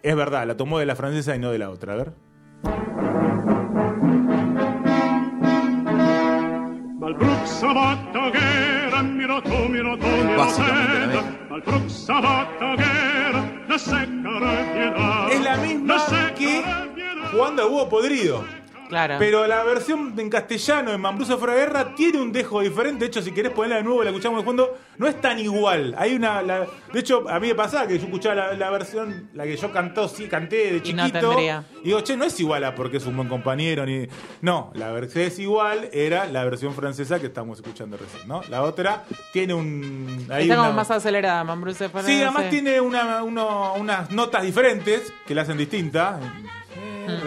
es 0.01 0.15
verdad, 0.15 0.47
la 0.47 0.57
tomó 0.57 0.79
de 0.79 0.87
la 0.87 0.95
francesa 0.95 1.35
y 1.35 1.39
no 1.39 1.51
de 1.51 1.59
la 1.59 1.69
otra. 1.69 1.93
A 1.93 1.95
ver. 1.97 2.11
La 13.67 13.79
secca 13.79 14.29
piedad. 14.73 15.31
Es 15.31 15.41
la 15.41 15.57
misma 15.57 16.33
que 16.35 16.63
jugando 17.31 17.63
a 17.63 17.65
huevo 17.65 17.89
podrido. 17.89 18.62
Claro. 18.89 19.15
Pero 19.19 19.47
la 19.47 19.63
versión 19.63 20.13
en 20.17 20.29
castellano 20.29 20.91
en 20.91 21.01
Mambruso 21.01 21.37
Fuera 21.37 21.53
de 21.55 21.61
Guerra 21.61 21.95
tiene 21.95 22.21
un 22.21 22.31
dejo 22.31 22.61
diferente. 22.61 22.99
De 22.99 23.05
hecho, 23.07 23.21
si 23.21 23.31
querés 23.31 23.51
ponerla 23.51 23.77
de 23.77 23.83
nuevo, 23.83 24.03
la 24.03 24.09
escuchamos 24.11 24.39
de 24.41 24.45
fondo, 24.45 24.77
no 24.97 25.07
es 25.07 25.19
tan 25.19 25.39
igual. 25.39 25.95
Hay 25.97 26.15
una. 26.15 26.41
la- 26.41 26.67
de 26.91 26.99
hecho, 26.99 27.27
a 27.29 27.39
mí 27.39 27.47
me 27.47 27.55
pasaba 27.55 27.87
que 27.87 27.97
yo 27.97 28.05
escuchaba 28.05 28.35
la, 28.35 28.53
la 28.53 28.69
versión, 28.69 29.29
la 29.33 29.45
que 29.45 29.55
yo 29.57 29.71
cantó, 29.71 30.07
sí, 30.07 30.27
canté 30.27 30.73
de 30.79 30.89
Y 30.89 30.93
no 30.93 31.05
chiquito. 31.07 31.27
tendría. 31.29 31.63
y 31.81 31.85
digo, 31.85 32.01
che, 32.01 32.15
no 32.17 32.25
es 32.25 32.39
igual 32.39 32.63
a 32.65 32.75
porque 32.75 32.97
es 32.97 33.05
un 33.05 33.15
buen 33.15 33.29
compañero. 33.29 33.85
ni 33.85 34.07
No, 34.41 34.71
la 34.75 34.91
versión 34.91 35.23
es 35.25 35.39
igual, 35.39 35.89
era 35.91 36.25
la 36.25 36.43
versión 36.43 36.73
francesa 36.75 37.19
que 37.19 37.27
estamos 37.27 37.57
escuchando 37.59 37.97
recién, 37.97 38.27
¿no? 38.27 38.41
La 38.49 38.61
otra 38.63 39.03
tiene 39.31 39.53
un. 39.53 40.27
ahí 40.29 40.43
Está 40.43 40.57
como 40.57 40.73
más 40.73 40.91
acelerada, 40.91 41.43
Mambrú 41.43 41.73
se 41.73 41.89
fue. 41.89 42.03
Sí, 42.03 42.21
además 42.21 42.49
tiene 42.49 42.79
una, 42.79 43.23
uno- 43.23 43.73
unas 43.75 44.11
notas 44.11 44.43
diferentes 44.43 45.11
que 45.25 45.33
la 45.33 45.41
hacen 45.43 45.57
distinta. 45.57 46.19
Eh. 47.05 47.19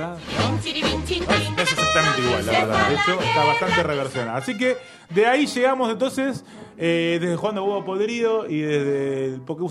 No 1.56 1.62
es 1.62 1.72
exactamente 1.72 2.20
igual, 2.22 2.46
la 2.46 2.52
verdad. 2.52 2.88
De 2.88 2.94
hecho, 2.94 3.20
está 3.20 3.44
bastante 3.44 3.82
reversionada. 3.82 4.36
Así 4.38 4.56
que 4.56 4.76
de 5.10 5.26
ahí 5.26 5.46
llegamos 5.46 5.90
entonces, 5.90 6.44
eh, 6.78 7.18
desde 7.20 7.36
Juan 7.36 7.54
de 7.54 7.60
Huevo 7.60 7.84
Podrido 7.84 8.48
y 8.48 8.60
desde 8.60 9.24
el 9.26 9.40
porque 9.42 9.64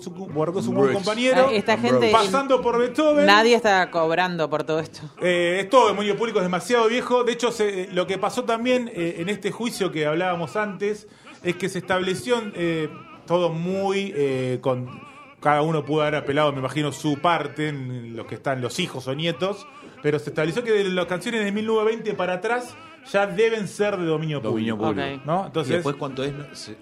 es 0.59 0.67
un 0.67 0.75
buen 0.75 0.93
compañero, 0.93 1.47
Ah, 1.49 1.53
Esta 1.53 1.77
gente. 1.77 2.11
pasando 2.11 2.61
por 2.61 2.77
Beethoven. 2.79 3.25
Nadie 3.25 3.55
está 3.55 3.89
cobrando 3.91 4.49
por 4.49 4.63
todo 4.63 4.79
esto. 4.79 5.01
Eh, 5.21 5.59
es 5.61 5.69
todo, 5.69 5.89
el 5.89 6.15
público 6.15 6.39
es 6.39 6.45
demasiado 6.45 6.87
viejo. 6.87 7.23
De 7.23 7.33
hecho, 7.33 7.51
se- 7.51 7.87
lo 7.91 8.07
que 8.07 8.17
pasó 8.17 8.43
también 8.43 8.89
eh, 8.93 9.15
en 9.19 9.29
este 9.29 9.51
juicio 9.51 9.91
que 9.91 10.05
hablábamos 10.05 10.55
antes 10.55 11.07
es 11.43 11.55
que 11.55 11.69
se 11.69 11.79
estableció 11.79 12.41
eh, 12.55 12.89
todo 13.27 13.49
muy 13.49 14.13
eh, 14.15 14.59
con. 14.61 15.14
Cada 15.45 15.61
uno 15.61 15.85
pudo 15.85 16.01
haber 16.01 16.15
apelado, 16.15 16.51
me 16.51 16.57
imagino, 16.57 16.91
su 16.91 17.19
parte, 17.19 17.67
en 17.69 18.15
los 18.17 18.25
que 18.25 18.33
están 18.33 18.61
los 18.61 18.79
hijos 18.79 19.07
o 19.07 19.13
nietos. 19.13 19.67
Pero 20.01 20.17
se 20.17 20.31
estableció 20.31 20.63
que 20.63 20.71
de 20.71 20.83
las 20.85 21.05
canciones 21.05 21.45
de 21.45 21.51
1920 21.51 22.15
para 22.15 22.33
atrás 22.33 22.73
ya 23.11 23.27
deben 23.27 23.67
ser 23.67 23.95
de 23.95 24.05
dominio 24.07 24.41
público. 24.41 24.75
Dominio 24.75 24.77
público. 24.79 25.17
Ok. 25.21 25.25
¿No? 25.27 25.43
¿Y 25.43 25.45
Entonces, 25.45 25.73
después 25.75 25.95
cuánto 25.97 26.23
es? 26.23 26.31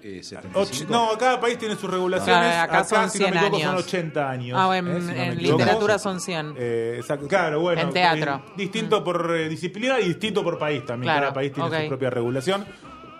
Eh, 0.02 0.20
Och- 0.20 0.24
75. 0.24 0.90
no, 0.90 1.18
cada 1.18 1.38
país 1.38 1.58
tiene 1.58 1.76
sus 1.76 1.90
regulaciones. 1.90 2.48
Claro, 2.54 2.72
acá 2.72 2.84
son 2.84 3.10
si 3.10 3.18
no 3.18 3.24
me 3.26 3.32
100 3.32 3.44
equivoco, 3.44 3.58
son 3.60 3.68
años. 3.74 3.84
80 3.84 4.30
años. 4.30 4.58
Ah, 4.58 4.78
en, 4.78 4.88
¿eh? 4.88 5.00
Si 5.02 5.06
no 5.08 5.12
en 5.12 5.42
literatura 5.42 5.98
son 5.98 6.20
100. 6.22 6.54
Eh, 6.56 6.94
exacto, 7.00 7.28
claro, 7.28 7.60
bueno. 7.60 7.82
En 7.82 7.90
teatro. 7.92 8.36
eh, 8.46 8.52
distinto 8.56 9.04
por 9.04 9.30
eh, 9.36 9.46
disciplina 9.50 10.00
y 10.00 10.08
distinto 10.08 10.42
por 10.42 10.58
país 10.58 10.86
también. 10.86 11.08
Claro, 11.12 11.20
Cada 11.24 11.34
país 11.34 11.52
tiene 11.52 11.68
ok. 11.68 11.82
su 11.82 11.88
propia 11.88 12.08
regulación. 12.08 12.64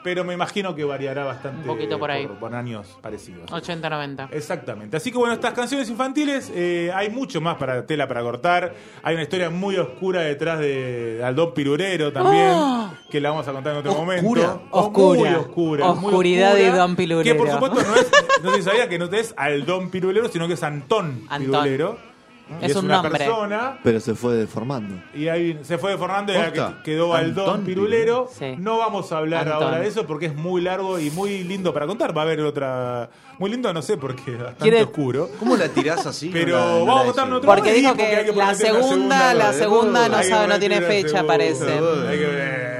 Pero 0.05 0.23
me 0.23 0.35
imagino 0.35 0.75
que 0.75 0.85
variará 0.85 1.25
bastante 1.25 1.62
Un 1.62 1.67
poquito 1.67 1.99
por 1.99 2.11
ahí. 2.11 2.27
por 2.38 2.55
años 2.55 2.97
parecidos. 3.01 3.51
80-90. 3.51 4.29
Exactamente. 4.31 4.97
Así 4.99 5.11
que 5.11 5.19
bueno, 5.19 5.33
estas 5.35 5.55
canciones 5.55 5.88
infantiles, 5.88 6.53
eh, 6.55 6.93
hay 6.95 7.09
mucho 7.11 7.40
más 7.40 7.57
para 7.57 7.87
tela 7.87 8.07
para 8.07 8.21
cortar. 8.21 8.75
Hay 9.03 9.14
una 9.14 9.23
historia 9.23 9.49
muy 9.51 9.77
oscura 9.77 10.21
detrás 10.21 10.61
de 10.61 11.23
Aldón 11.25 11.55
Pirurero 11.55 12.12
también, 12.12 12.51
¡Oh! 12.53 12.93
que 13.11 13.21
la 13.21 13.31
vamos 13.31 13.49
a 13.49 13.53
contar 13.53 13.73
en 13.73 13.79
otro 13.79 13.93
¿Oscura? 13.93 14.07
momento. 14.07 14.62
Oscura. 14.71 15.19
Muy 15.31 15.35
oscura. 15.40 15.93
muy 15.95 16.07
Oscuridad 16.12 16.53
oscura, 16.53 16.71
de 16.73 16.79
Don 16.79 16.97
Pirulero. 16.97 17.23
Que 17.25 17.35
por 17.35 17.51
supuesto 17.51 17.83
no 17.83 17.95
es, 17.97 18.11
no 18.43 18.55
si 18.55 18.62
sabía 18.62 18.88
que 18.88 18.99
no 18.99 19.07
es 19.07 19.35
Aldón 19.38 19.90
Pirulero, 19.90 20.29
sino 20.29 20.47
que 20.47 20.55
es 20.55 20.62
Antón, 20.62 21.23
Antón. 21.31 21.62
Pirulero. 21.64 22.13
Y 22.61 22.67
Es 22.67 22.77
un 22.77 22.85
una 22.85 23.01
nombre. 23.03 23.19
persona. 23.25 23.79
Pero 23.83 24.01
se 24.01 24.15
fue 24.15 24.35
deformando. 24.35 25.03
Y 25.15 25.29
ahí 25.29 25.59
se 25.63 25.79
fue 25.79 25.93
deformando 25.93 26.33
y 26.33 26.37
¿Posta? 26.37 26.77
que- 26.79 26.91
quedó 26.93 27.15
Aldón 27.15 27.49
Antón 27.49 27.65
Pirulero. 27.65 28.29
Sí. 28.39 28.55
No 28.59 28.77
vamos 28.79 29.11
a 29.13 29.19
hablar 29.19 29.49
Antón. 29.49 29.63
ahora 29.63 29.81
de 29.81 29.89
eso 29.89 30.07
porque 30.07 30.27
es 30.27 30.35
muy 30.35 30.61
largo 30.61 30.99
y 30.99 31.11
muy 31.11 31.43
lindo 31.43 31.73
para 31.73 31.87
contar. 31.87 32.15
Va 32.17 32.21
a 32.21 32.25
haber 32.25 32.41
otra. 32.43 33.09
Muy 33.39 33.51
lindo, 33.51 33.73
no 33.73 33.81
sé, 33.83 33.97
porque 33.97 34.33
es 34.33 34.39
bastante 34.39 34.63
¿Quiere- 34.63 34.83
oscuro. 34.83 35.31
¿Cómo 35.39 35.57
la 35.57 35.69
tirás 35.71 36.05
así? 36.07 36.29
Pero 36.33 36.59
No 36.59 36.65
la- 36.67 36.79
no 36.81 36.85
vamos 36.87 36.91
a 36.91 36.99
la 36.99 37.05
contar 37.05 37.25
decís. 37.25 37.37
otro 37.39 37.47
Porque 37.55 37.73
dijo 37.73 37.95
que 37.95 38.03
hay 38.03 38.27
la 38.27 38.33
prometer 38.33 38.45
una 38.45 38.55
segunda- 38.55 39.35
la 39.35 39.53
segunda 39.55 40.09
no 40.09 40.17
que 40.19 40.25
sabe, 40.25 40.49
no 40.49 40.59
tiene 40.59 40.81
fecha, 40.83 41.09
segunda. 41.09 41.27
parece. 41.27 41.65
Hay 41.73 42.19
que 42.19 42.27
ver. 42.27 42.75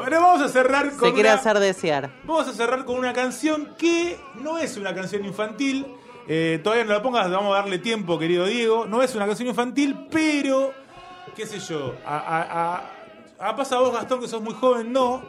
Bueno, 0.00 0.20
vamos 0.20 0.42
a 0.42 0.48
cerrar 0.48 0.90
con 0.96 1.08
Se 1.08 1.14
quiere 1.14 1.28
una- 1.28 1.38
hacer 1.38 1.58
desear. 1.60 2.10
Vamos 2.24 2.48
a 2.48 2.52
cerrar 2.52 2.84
con 2.84 2.96
una 2.98 3.12
canción 3.12 3.68
que 3.78 4.18
no 4.42 4.58
es 4.58 4.76
una 4.76 4.92
canción 4.94 5.24
infantil. 5.24 5.86
Eh, 6.28 6.60
todavía 6.62 6.84
no 6.84 6.92
la 6.92 7.02
pongas, 7.02 7.30
vamos 7.30 7.52
a 7.54 7.56
darle 7.58 7.78
tiempo, 7.78 8.18
querido 8.18 8.46
Diego. 8.46 8.86
No 8.86 9.02
es 9.02 9.14
una 9.14 9.26
canción 9.26 9.48
infantil, 9.48 10.06
pero, 10.10 10.72
qué 11.34 11.46
sé 11.46 11.58
yo, 11.58 11.94
a, 12.06 12.16
a, 12.18 12.84
a, 13.46 13.48
a 13.50 13.56
pasa 13.56 13.78
vos, 13.78 13.92
Gastón, 13.92 14.20
que 14.20 14.28
sos 14.28 14.40
muy 14.42 14.54
joven, 14.54 14.92
no. 14.92 15.22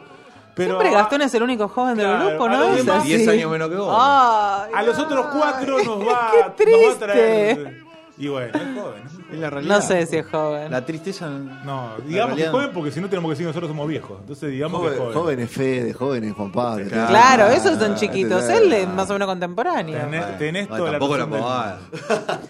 Pero 0.54 0.78
Siempre 0.78 0.90
Gastón 0.90 1.22
es 1.22 1.34
el 1.34 1.42
único 1.44 1.66
joven 1.66 1.96
del 1.96 2.06
Claro, 2.06 2.28
grupo, 2.28 2.48
¿no? 2.48 2.64
Es 2.74 2.84
demás- 2.84 3.00
así. 3.00 3.16
10 3.16 3.28
años 3.28 3.50
menos 3.50 3.68
que 3.70 3.76
vos. 3.76 3.96
Ay, 3.98 4.70
a 4.74 4.82
los 4.82 4.98
otros 4.98 5.26
cuatro 5.34 5.78
nos 5.82 5.98
va, 6.08 6.30
Qué 6.56 6.66
nos 6.66 6.88
va 6.90 6.92
a 6.92 6.98
traer. 6.98 7.82
Y 8.18 8.28
bueno, 8.28 8.52
es 8.54 8.78
joven. 8.80 9.02
es 9.32 9.38
la 9.38 9.50
realidad. 9.50 9.74
No 9.76 9.82
sé 9.82 10.06
si 10.06 10.16
es 10.16 10.26
joven. 10.26 10.70
La 10.70 10.84
tristeza. 10.84 11.28
No, 11.30 11.92
digamos 12.06 12.36
que 12.36 12.44
es 12.44 12.50
joven 12.50 12.70
porque 12.74 12.90
si 12.92 13.00
no 13.00 13.08
tenemos 13.08 13.28
que 13.30 13.32
decir 13.32 13.46
nosotros 13.46 13.68
somos 13.70 13.88
viejos. 13.88 14.18
Entonces 14.20 14.50
digamos 14.50 14.80
que 14.82 14.86
es 14.88 14.92
Joven, 14.92 15.02
joven. 15.12 15.18
jóvenes 15.18 15.50
Fede, 15.50 15.92
jóvenes 15.94 16.32
Juan 16.34 16.52
Pablo. 16.52 16.88
Claro. 16.88 17.08
Claro, 17.08 17.44
Ah, 17.44 17.54
esos 17.54 17.78
son 17.78 17.94
chiquitos. 17.96 18.44
ah, 18.48 18.56
Él 18.58 18.72
es 18.72 18.88
más 18.88 19.08
o 19.10 19.14
menos 19.14 19.26
contemporáneo. 19.28 19.98
Tenés, 19.98 20.38
tenés 20.38 20.68
Bueno, 20.68 20.84
toda 20.84 20.92
la 20.92 20.98
tampoco 20.98 21.16
la 21.18 21.78
razón. 21.80 22.40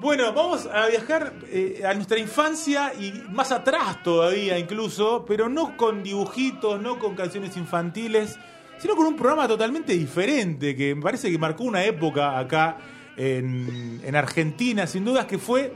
Bueno, 0.00 0.32
vamos 0.32 0.68
a 0.72 0.86
viajar 0.86 1.32
eh, 1.48 1.82
a 1.84 1.92
nuestra 1.94 2.18
infancia 2.20 2.92
y 2.94 3.12
más 3.30 3.50
atrás 3.50 4.00
todavía 4.04 4.56
incluso, 4.58 5.24
pero 5.26 5.48
no 5.48 5.76
con 5.76 6.04
dibujitos, 6.04 6.80
no 6.80 6.98
con 7.00 7.16
canciones 7.16 7.56
infantiles, 7.56 8.38
sino 8.78 8.94
con 8.94 9.06
un 9.06 9.16
programa 9.16 9.48
totalmente 9.48 9.92
diferente 9.94 10.76
que 10.76 10.94
me 10.94 11.02
parece 11.02 11.30
que 11.32 11.38
marcó 11.38 11.64
una 11.64 11.82
época 11.84 12.38
acá 12.38 12.76
en, 13.18 14.00
en 14.04 14.16
Argentina, 14.16 14.86
sin 14.86 15.04
dudas, 15.04 15.26
que 15.26 15.38
fue 15.38 15.72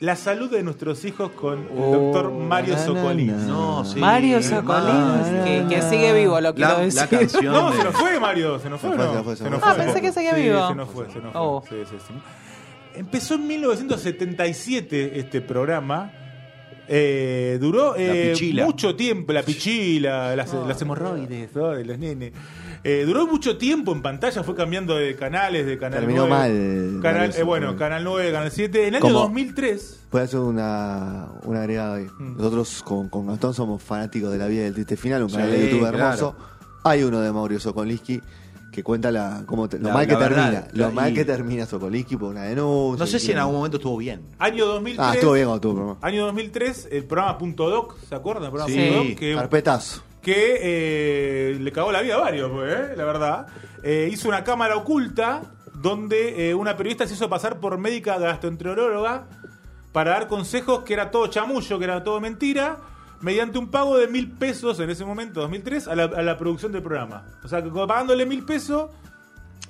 la 0.00 0.14
salud 0.16 0.50
de 0.50 0.62
nuestros 0.62 1.04
hijos 1.06 1.30
con 1.30 1.60
el 1.60 1.66
Oh, 1.78 1.92
doctor 1.96 2.30
Mario 2.32 2.76
Socolín. 2.76 3.46
No, 3.46 3.84
sí. 3.84 3.98
Mario. 3.98 4.42
Socolín, 4.42 5.44
que, 5.44 5.64
que 5.68 5.82
sigue 5.82 6.12
vivo, 6.12 6.38
lo 6.40 6.54
quiero 6.54 6.72
La, 6.72 6.78
decir. 6.80 7.00
la 7.00 7.06
canción. 7.06 7.44
No, 7.46 7.70
de- 7.70 7.76
se 7.78 7.84
nos 7.84 7.94
fue 7.94 8.20
Mario, 8.20 8.58
se 8.58 8.68
nos 8.68 8.80
fue, 8.80 8.90
Se 8.90 8.96
¿o 8.96 8.98
fue, 8.98 9.06
no? 9.06 9.14
se 9.18 9.22
fue, 9.24 9.36
se 9.36 9.50
nos 9.50 9.60
fue. 9.60 9.68
Ah, 9.70 9.74
pensé 9.76 10.00
que 10.02 10.12
seguía 10.12 10.34
Sí, 10.34 10.42
vivo. 10.42 10.68
Se 10.68 10.74
nos 10.74 10.90
fue, 10.90 11.06
se 11.10 11.18
nos 11.20 11.32
fue. 11.32 11.40
Oh. 11.40 11.62
Sí, 11.68 11.76
sí, 11.90 11.96
sí. 12.08 12.14
Empezó 12.94 13.34
en 13.34 13.46
1977 13.46 15.18
este 15.18 15.40
programa. 15.40 16.12
Eh, 16.88 17.58
duró 17.60 17.94
eh, 17.96 18.30
pichila. 18.32 18.64
mucho 18.64 18.94
tiempo, 18.94 19.32
la 19.32 19.42
pichila, 19.42 20.36
las, 20.36 20.54
las 20.54 20.80
hemorroides 20.82 21.52
¿no? 21.54 21.70
de 21.70 21.84
los 21.84 21.98
nenes. 21.98 22.32
Eh, 22.88 23.02
duró 23.04 23.26
mucho 23.26 23.58
tiempo 23.58 23.90
en 23.92 24.00
pantalla, 24.00 24.44
fue 24.44 24.54
cambiando 24.54 24.94
de 24.94 25.16
canales, 25.16 25.66
de 25.66 25.76
canal 25.76 25.98
Terminó 26.00 26.28
9. 26.28 26.30
mal, 26.94 27.02
Canal, 27.02 27.32
eh, 27.36 27.42
bueno, 27.42 27.76
canal 27.76 28.04
9, 28.04 28.30
canal 28.30 28.50
7. 28.52 28.82
En 28.82 28.88
el 28.88 28.94
año 28.94 29.02
¿Cómo? 29.12 29.18
2003. 29.22 30.00
Puedo 30.08 30.24
hacer 30.24 30.38
una, 30.38 31.26
una 31.42 31.60
agregada 31.62 31.96
ahí. 31.96 32.06
Mm. 32.18 32.36
Nosotros 32.36 32.82
con, 32.84 33.08
con 33.08 33.26
Gastón 33.26 33.54
somos 33.54 33.82
fanáticos 33.82 34.30
de 34.30 34.38
la 34.38 34.46
vida 34.46 34.62
del 34.62 34.74
triste 34.74 34.96
final, 34.96 35.24
un 35.24 35.30
Sí, 35.30 35.34
canal 35.34 35.50
de 35.50 35.62
YouTube 35.62 35.80
claro. 35.80 35.98
hermoso. 35.98 36.36
Hay 36.84 37.02
uno 37.02 37.20
de 37.20 37.32
Mauricio 37.32 37.58
Sokolinsky 37.60 38.20
que 38.70 38.82
cuenta 38.84 39.10
la, 39.10 39.42
cómo 39.46 39.68
te- 39.68 39.78
lo 39.80 39.88
La- 39.88 39.94
mal 39.94 40.06
que 40.06 40.12
la 40.12 40.18
verdad, 40.20 40.50
termina. 40.52 40.86
Lo 40.86 40.92
mal 40.92 41.12
que 41.12 41.24
termina 41.24 41.66
Sokolinsky 41.66 42.16
por 42.16 42.30
una 42.30 42.42
denuncia. 42.44 42.98
No 43.04 43.06
sé 43.10 43.18
si 43.18 43.32
en 43.32 43.38
algún 43.38 43.56
momento 43.56 43.78
estuvo 43.78 43.96
bien. 43.96 44.20
Año 44.38 44.64
2003. 44.66 45.04
Ah, 45.08 45.14
estuvo 45.14 45.32
bien 45.32 45.46
cuando 45.46 45.60
tuvo 45.60 45.74
programa. 45.74 45.98
Año 46.02 46.26
2003, 46.26 46.88
el 46.92 47.04
programa 47.04 47.36
Punto 47.36 47.68
Doc, 47.68 47.96
¿se 48.08 48.14
acuerdan? 48.14 48.44
El 48.44 48.50
programa 48.50 48.72
Sí. 48.72 48.78
Punto 48.90 49.08
Doc, 49.08 49.18
que 49.18 49.34
Carpetazo. 49.34 50.02
Que 50.26 50.58
eh, 51.52 51.58
le 51.60 51.70
cagó 51.70 51.92
la 51.92 52.02
vida 52.02 52.16
a 52.16 52.18
varios, 52.18 52.50
pues, 52.50 52.74
eh, 52.74 52.94
la 52.96 53.04
verdad. 53.04 53.46
Eh, 53.84 54.08
hizo 54.10 54.26
una 54.26 54.42
cámara 54.42 54.74
oculta 54.76 55.42
donde 55.72 56.52
una 56.58 56.76
periodista 56.76 57.06
se 57.06 57.14
hizo 57.14 57.28
pasar 57.28 57.60
por 57.60 57.78
médica 57.78 58.18
gastroenteróloga 58.18 59.26
para 59.92 60.10
dar 60.10 60.26
consejos 60.26 60.82
que 60.82 60.94
era 60.94 61.12
todo 61.12 61.28
chamullo, 61.28 61.78
que 61.78 61.84
era 61.84 62.02
todo 62.02 62.20
mentira, 62.20 62.78
mediante 63.20 63.56
un 63.58 63.70
pago 63.70 63.96
de 63.96 64.08
mil 64.08 64.32
pesos 64.32 64.80
en 64.80 64.90
ese 64.90 65.04
momento, 65.04 65.40
2003, 65.42 65.86
a 65.86 65.94
la, 65.94 66.04
a 66.04 66.22
la 66.22 66.36
producción 66.36 66.72
del 66.72 66.82
programa. 66.82 67.24
O 67.44 67.48
sea, 67.48 67.62
que 67.62 67.70
pagándole 67.70 68.26
mil 68.26 68.44
pesos, 68.44 68.90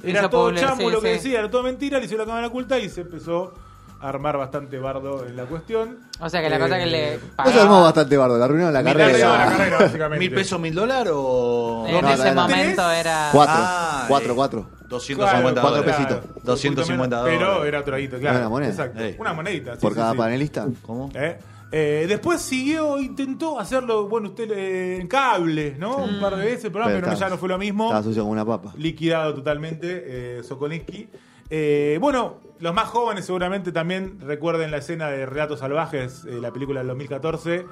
era 0.03 0.31
todo 0.31 0.51
publi- 0.53 0.61
chamu 0.61 0.87
sí, 0.89 0.91
lo 0.91 1.01
que 1.03 1.09
sí. 1.09 1.13
decía, 1.15 1.39
era 1.41 1.51
todo 1.51 1.63
mentira, 1.63 1.99
le 1.99 2.07
hizo 2.07 2.17
la 2.17 2.25
cámara 2.25 2.47
oculta 2.47 2.79
y 2.79 2.89
se 2.89 3.03
empezó 3.03 3.53
armar 4.01 4.37
bastante 4.37 4.79
bardo 4.79 5.27
en 5.27 5.37
la 5.37 5.45
cuestión. 5.45 5.99
O 6.21 6.29
sea 6.29 6.41
que 6.43 6.51
la 6.51 6.57
Eh, 6.57 6.61
cosa 6.61 6.79
que 6.79 6.87
le 6.87 7.17
Vos 7.19 7.27
pagaba 7.37 7.63
armó 7.63 7.83
bastante 7.83 8.17
bardo, 8.17 8.39
la 8.39 8.45
arruinaron 8.45 8.73
la 8.75 8.81
Mitad 8.81 8.93
carrera. 8.93 9.17
de 9.17 9.25
la 9.25 9.57
carrera, 9.57 9.79
básicamente. 9.81 10.19
¿Mil 10.25 10.35
pesos, 10.35 10.61
mil 10.61 10.75
dólares 10.75 11.13
o.? 11.15 11.85
en 11.89 12.01
no, 12.03 12.11
ese 12.11 12.33
momento 12.33 12.91
era... 12.91 13.29
Cuatro, 13.33 13.55
Ah, 13.57 14.05
cuatro, 14.09 14.33
eh. 14.33 14.37
cuatro. 14.37 14.71
250 14.89 15.61
Cuatro 15.61 15.81
dólares. 15.83 15.97
pesitos. 15.97 16.45
250 16.45 17.25
Pero 17.25 17.39
dólares. 17.47 17.69
era 17.69 17.81
otro 17.81 17.97
guito, 17.97 18.19
claro. 18.19 18.39
Una 18.39 18.49
moneda. 18.49 18.71
Exacto. 18.71 19.03
Ey. 19.03 19.17
Una 19.19 19.33
monedita. 19.33 19.75
sí, 19.75 19.81
Por 19.81 19.93
sí, 19.93 19.99
cada 19.99 20.13
sí. 20.13 20.19
panelista. 20.19 20.67
¿Cómo? 20.83 21.11
Eh, 21.15 21.39
eh, 21.73 22.05
después 22.09 22.41
siguió, 22.41 23.01
intentó 23.01 23.59
hacerlo, 23.59 24.07
bueno, 24.09 24.29
usted 24.29 24.49
eh, 24.53 25.01
en 25.01 25.09
cable, 25.09 25.75
¿no? 25.79 25.97
Un 25.97 26.21
par 26.21 26.37
de 26.37 26.45
veces, 26.45 26.67
el 26.67 26.71
programa, 26.71 26.93
pero, 26.95 27.01
Pero 27.07 27.13
estaba- 27.15 27.29
ya 27.31 27.35
no 27.35 27.39
fue 27.41 27.49
lo 27.49 27.59
mismo. 27.59 27.87
Estaba 27.87 28.03
sucio 28.05 28.23
como 28.23 28.33
una 28.33 28.45
papa. 28.45 28.73
Liquidado 28.77 29.35
totalmente, 29.35 30.05
eh, 30.39 30.43
Sokolinsky. 30.45 31.09
Eh, 31.51 31.99
bueno, 32.01 32.41
los 32.59 32.75
más 32.75 32.89
jóvenes 32.89 33.25
seguramente 33.27 33.73
también 33.73 34.19
recuerden 34.21 34.71
la 34.71 34.79
escena 34.79 35.09
de 35.09 35.27
Relatos 35.27 35.61
Salvajes, 35.61 36.25
eh, 36.29 36.39
la 36.41 36.53
película 36.53 36.81
del 36.81 36.89
2014, 36.89 37.67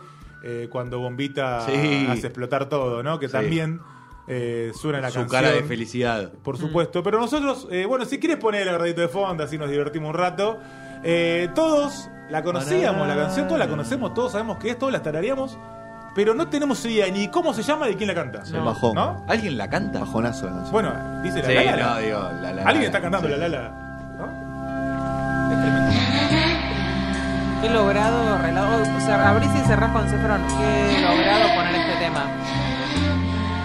eh, 0.44 0.68
cuando 0.70 0.98
Bombita 1.00 1.60
Sí. 1.66 2.06
hace 2.08 2.26
explotar 2.28 2.68
todo, 2.68 3.02
¿no? 3.02 3.18
Que 3.18 3.26
Sí. 3.28 3.32
también 3.32 3.80
eh, 4.26 4.72
suena 4.74 5.00
la 5.02 5.10
Su 5.10 5.20
canción. 5.20 5.42
cara 5.42 5.54
de 5.54 5.62
felicidad. 5.64 6.32
Por 6.42 6.56
supuesto. 6.56 7.02
Pero 7.02 7.18
nosotros, 7.20 7.68
eh, 7.70 7.84
bueno, 7.86 8.06
si 8.06 8.18
quieres 8.18 8.38
poner 8.38 8.62
el 8.62 8.70
agradito 8.70 9.02
de 9.02 9.08
fondo, 9.08 9.44
así 9.44 9.58
nos 9.58 9.68
divertimos 9.68 10.08
un 10.10 10.14
rato. 10.14 10.58
Eh, 11.02 11.50
todos 11.54 12.08
la 12.30 12.42
conocíamos, 12.42 13.06
la 13.06 13.16
canción, 13.16 13.46
todos 13.48 13.58
la 13.58 13.68
conocemos, 13.68 14.14
todos 14.14 14.32
sabemos 14.32 14.56
que 14.56 14.70
es, 14.70 14.78
todos 14.78 14.92
la 14.94 15.02
tararíamos. 15.02 15.58
Pero 16.14 16.32
no 16.34 16.46
tenemos 16.48 16.84
idea 16.84 17.08
ni 17.10 17.28
cómo 17.28 17.52
se 17.52 17.62
llama 17.62 17.88
ni 17.88 17.96
quién 17.96 18.08
la 18.08 18.14
canta. 18.14 18.42
El 18.46 18.60
bajón. 18.60 18.94
¿No? 18.94 19.24
¿Alguien 19.26 19.58
la 19.58 19.68
canta? 19.68 20.00
Bajonazo 20.00 20.46
la. 20.46 20.52
Bueno, 20.70 20.92
dice 21.22 21.42
la 21.42 21.48
Sí, 21.48 21.54
Lala. 21.54 21.76
no, 21.94 21.98
digo, 21.98 22.18
la, 22.40 22.52
la, 22.52 22.62
Alguien 22.62 22.80
la- 22.82 22.86
está 22.86 23.00
cantando 23.00 23.28
sí. 23.28 23.34
la 23.34 23.48
Lala. 23.48 23.70
¿No? 24.18 25.52
Es 25.52 25.60
tremendo. 25.60 25.90
Qué 27.62 27.70
logrado, 27.70 28.38
relato. 28.38 28.82
O 28.96 29.00
sea, 29.00 29.28
abrís 29.30 29.50
y 29.54 29.66
cerrás 29.66 29.90
con 29.90 30.08
Cefron. 30.08 30.42
Qué 30.46 31.00
logrado 31.02 31.54
poner 31.56 31.74
este 31.74 31.96
tema. 32.04 32.24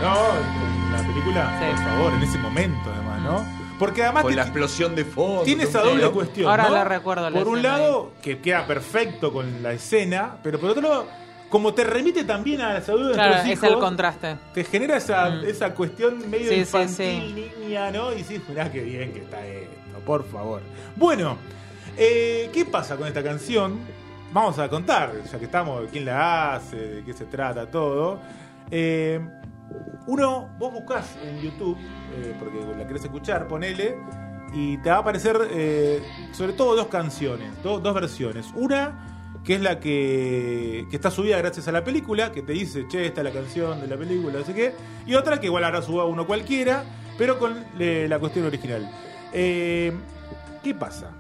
No, 0.01 0.97
la 0.97 1.03
película, 1.07 1.59
Sí. 1.59 1.65
por 1.75 1.83
favor, 1.93 2.13
en 2.13 2.23
ese 2.23 2.37
momento 2.39 2.89
además, 2.93 3.21
¿no? 3.21 3.59
Porque 3.77 4.03
además 4.03 4.23
Con 4.23 4.35
la 4.35 4.41
explosión 4.41 4.95
de 4.95 5.05
fondo. 5.05 5.43
Tiene 5.43 5.63
esa 5.63 5.81
doble 5.81 6.09
cuestión. 6.09 6.49
Ahora 6.49 6.67
¿no? 6.69 6.75
la 6.75 6.83
recuerdo 6.83 7.29
la 7.29 7.37
Por 7.39 7.47
un 7.47 7.61
lado, 7.61 8.11
que 8.21 8.39
queda 8.39 8.65
perfecto 8.65 9.31
con 9.31 9.61
la 9.63 9.71
escena, 9.73 10.31
pero 10.43 10.59
por 10.59 10.71
otro 10.71 10.81
lado, 10.81 11.05
como 11.49 11.73
te 11.73 11.83
remite 11.83 12.23
también 12.23 12.61
a 12.61 12.73
la 12.75 12.81
salud 12.81 13.07
de 13.07 13.13
Claro, 13.13 13.29
nuestros 13.31 13.51
es 13.53 13.57
hijos, 13.59 13.69
el 13.73 13.79
contraste. 13.79 14.37
te 14.53 14.63
genera 14.63 14.97
esa, 14.97 15.29
Mm. 15.29 15.45
esa 15.45 15.73
cuestión 15.73 16.29
medio 16.29 16.49
Sí, 16.49 16.55
sí, 16.55 16.59
infantil, 16.61 17.51
niña, 17.59 17.91
¿no? 17.91 18.11
Y 18.13 18.17
dices, 18.17 18.41
mirá 18.47 18.71
qué 18.71 18.81
bien 18.81 19.11
que 19.13 19.19
está 19.19 19.45
esto, 19.45 19.99
por 20.05 20.23
favor. 20.25 20.61
Bueno, 20.95 21.37
eh, 21.97 22.49
¿qué 22.53 22.65
pasa 22.65 22.95
con 22.97 23.07
esta 23.07 23.23
canción? 23.23 23.79
Vamos 24.31 24.59
a 24.59 24.69
contar, 24.69 25.11
ya 25.31 25.39
que 25.39 25.45
estamos, 25.45 25.85
quién 25.91 26.05
la 26.05 26.53
hace, 26.53 26.75
de 26.77 27.03
qué 27.03 27.13
se 27.13 27.25
trata, 27.25 27.65
todo. 27.65 28.19
Eh, 28.69 29.19
uno, 30.07 30.49
vos 30.59 30.71
buscás 30.73 31.17
en 31.23 31.41
YouTube, 31.41 31.77
eh, 32.15 32.35
porque 32.39 32.59
la 32.77 32.85
querés 32.87 33.03
escuchar, 33.03 33.47
ponele, 33.47 33.97
y 34.53 34.77
te 34.79 34.89
va 34.89 34.97
a 34.97 34.99
aparecer 34.99 35.35
sobre 36.31 36.53
todo 36.53 36.75
dos 36.75 36.87
canciones, 36.87 37.51
do- 37.63 37.79
dos 37.79 37.93
versiones. 37.93 38.47
Una 38.55 39.18
que 39.49 39.55
es 39.55 39.61
la 39.61 39.79
que, 39.79 40.85
que 40.91 40.95
está 40.95 41.09
subida 41.09 41.35
gracias 41.39 41.67
a 41.67 41.71
la 41.71 41.83
película, 41.83 42.31
que 42.31 42.43
te 42.43 42.53
dice, 42.53 42.85
che, 42.87 43.07
esta 43.07 43.21
es 43.21 43.25
la 43.25 43.31
canción 43.31 43.81
de 43.81 43.87
la 43.87 43.97
película, 43.97 44.37
no 44.37 44.45
sé 44.45 44.53
qué. 44.53 44.73
Y 45.07 45.15
otra 45.15 45.39
que 45.39 45.47
igual 45.47 45.63
habrá 45.63 45.81
subido 45.81 46.05
uno 46.05 46.27
cualquiera, 46.27 46.83
pero 47.17 47.39
con 47.39 47.65
eh, 47.79 48.05
la 48.07 48.19
cuestión 48.19 48.45
original. 48.45 48.87
Eh, 49.33 49.91
¿Qué 50.63 50.75
pasa? 50.75 51.13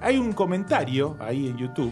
Hay 0.00 0.16
un 0.16 0.32
comentario 0.32 1.16
ahí 1.18 1.48
en 1.48 1.56
YouTube. 1.56 1.90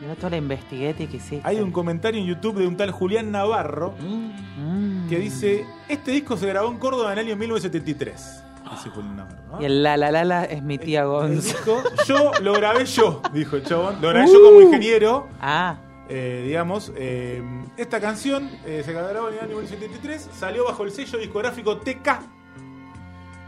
Mirá 0.00 0.14
toda 0.14 0.30
la 0.30 0.36
investiguete 0.36 1.08
que 1.08 1.16
hiciste. 1.16 1.40
Hay 1.42 1.58
un 1.60 1.72
comentario 1.72 2.20
en 2.20 2.26
YouTube 2.28 2.58
de 2.58 2.68
un 2.68 2.76
tal 2.76 2.92
Julián 2.92 3.32
Navarro 3.32 3.94
Mm. 3.98 5.08
que 5.08 5.18
dice: 5.18 5.66
Este 5.88 6.12
disco 6.12 6.36
se 6.36 6.46
grabó 6.46 6.70
en 6.70 6.78
Córdoba 6.78 7.12
en 7.14 7.18
el 7.18 7.26
año 7.26 7.36
1973. 7.36 8.44
Fue 8.76 9.02
el 9.02 9.16
nombre, 9.16 9.36
¿no? 9.50 9.60
Y 9.60 9.64
el 9.64 9.82
la 9.82 9.96
la 9.96 10.10
la 10.10 10.24
la 10.24 10.44
es 10.44 10.62
mi 10.62 10.78
tía 10.78 11.04
disco, 11.28 11.82
yo 12.06 12.32
lo 12.40 12.54
grabé 12.54 12.84
yo, 12.86 13.20
dijo 13.32 13.56
el 13.56 13.64
chabón. 13.64 14.00
Lo 14.00 14.08
grabé 14.08 14.32
yo 14.32 14.42
como 14.42 14.60
ingeniero. 14.60 15.28
Ah, 15.40 15.76
eh, 16.08 16.44
digamos, 16.46 16.92
eh, 16.96 17.42
esta 17.76 18.00
canción 18.00 18.50
eh, 18.66 18.82
se 18.84 18.92
grabó 18.92 19.28
en 19.28 19.34
el 19.34 19.40
año 19.40 19.56
1973, 19.56 20.30
salió 20.38 20.64
bajo 20.64 20.84
el 20.84 20.90
sello 20.90 21.18
discográfico 21.18 21.78
TK. 21.78 22.08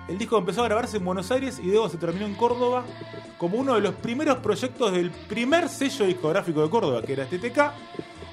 El 0.08 0.18
disco 0.18 0.37
empezó 0.37 0.62
a 0.62 0.64
grabarse 0.64 0.98
en 0.98 1.04
Buenos 1.04 1.30
Aires 1.30 1.58
y 1.58 1.68
luego 1.68 1.88
se 1.88 1.96
terminó 1.96 2.26
en 2.26 2.34
Córdoba 2.34 2.84
como 3.38 3.58
uno 3.58 3.74
de 3.74 3.80
los 3.80 3.94
primeros 3.94 4.38
proyectos 4.38 4.92
del 4.92 5.10
primer 5.10 5.68
sello 5.68 6.04
discográfico 6.04 6.62
de 6.62 6.70
Córdoba, 6.70 7.02
que 7.02 7.14
era 7.14 7.24
este 7.24 7.38
TK. 7.38 7.72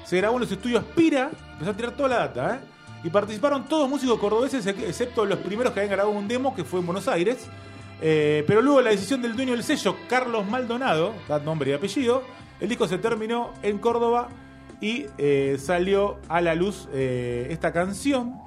Se 0.04 0.18
grabó 0.18 0.36
en 0.36 0.42
los 0.42 0.52
estudios 0.52 0.84
Pira, 0.94 1.30
empezó 1.52 1.70
a 1.70 1.74
tirar 1.74 1.96
toda 1.96 2.08
la 2.10 2.16
data, 2.16 2.56
¿eh? 2.56 2.71
Y 3.04 3.10
participaron 3.10 3.64
todos 3.64 3.88
músicos 3.88 4.18
cordobeses, 4.18 4.66
ex- 4.66 4.82
excepto 4.82 5.24
los 5.26 5.38
primeros 5.38 5.72
que 5.72 5.80
habían 5.80 5.92
grabado 5.92 6.16
un 6.16 6.28
demo, 6.28 6.54
que 6.54 6.64
fue 6.64 6.80
en 6.80 6.86
Buenos 6.86 7.08
Aires. 7.08 7.46
Eh, 8.00 8.44
pero 8.46 8.62
luego 8.62 8.80
la 8.80 8.90
decisión 8.90 9.22
del 9.22 9.34
dueño 9.34 9.52
del 9.52 9.62
sello, 9.64 9.96
Carlos 10.08 10.46
Maldonado, 10.48 11.14
da 11.28 11.38
nombre 11.38 11.70
y 11.70 11.74
apellido, 11.74 12.22
el 12.60 12.68
disco 12.68 12.86
se 12.88 12.98
terminó 12.98 13.52
en 13.62 13.78
Córdoba 13.78 14.28
y 14.80 15.06
eh, 15.18 15.56
salió 15.60 16.18
a 16.28 16.40
la 16.40 16.54
luz 16.56 16.88
eh, 16.92 17.46
esta 17.50 17.72
canción 17.72 18.40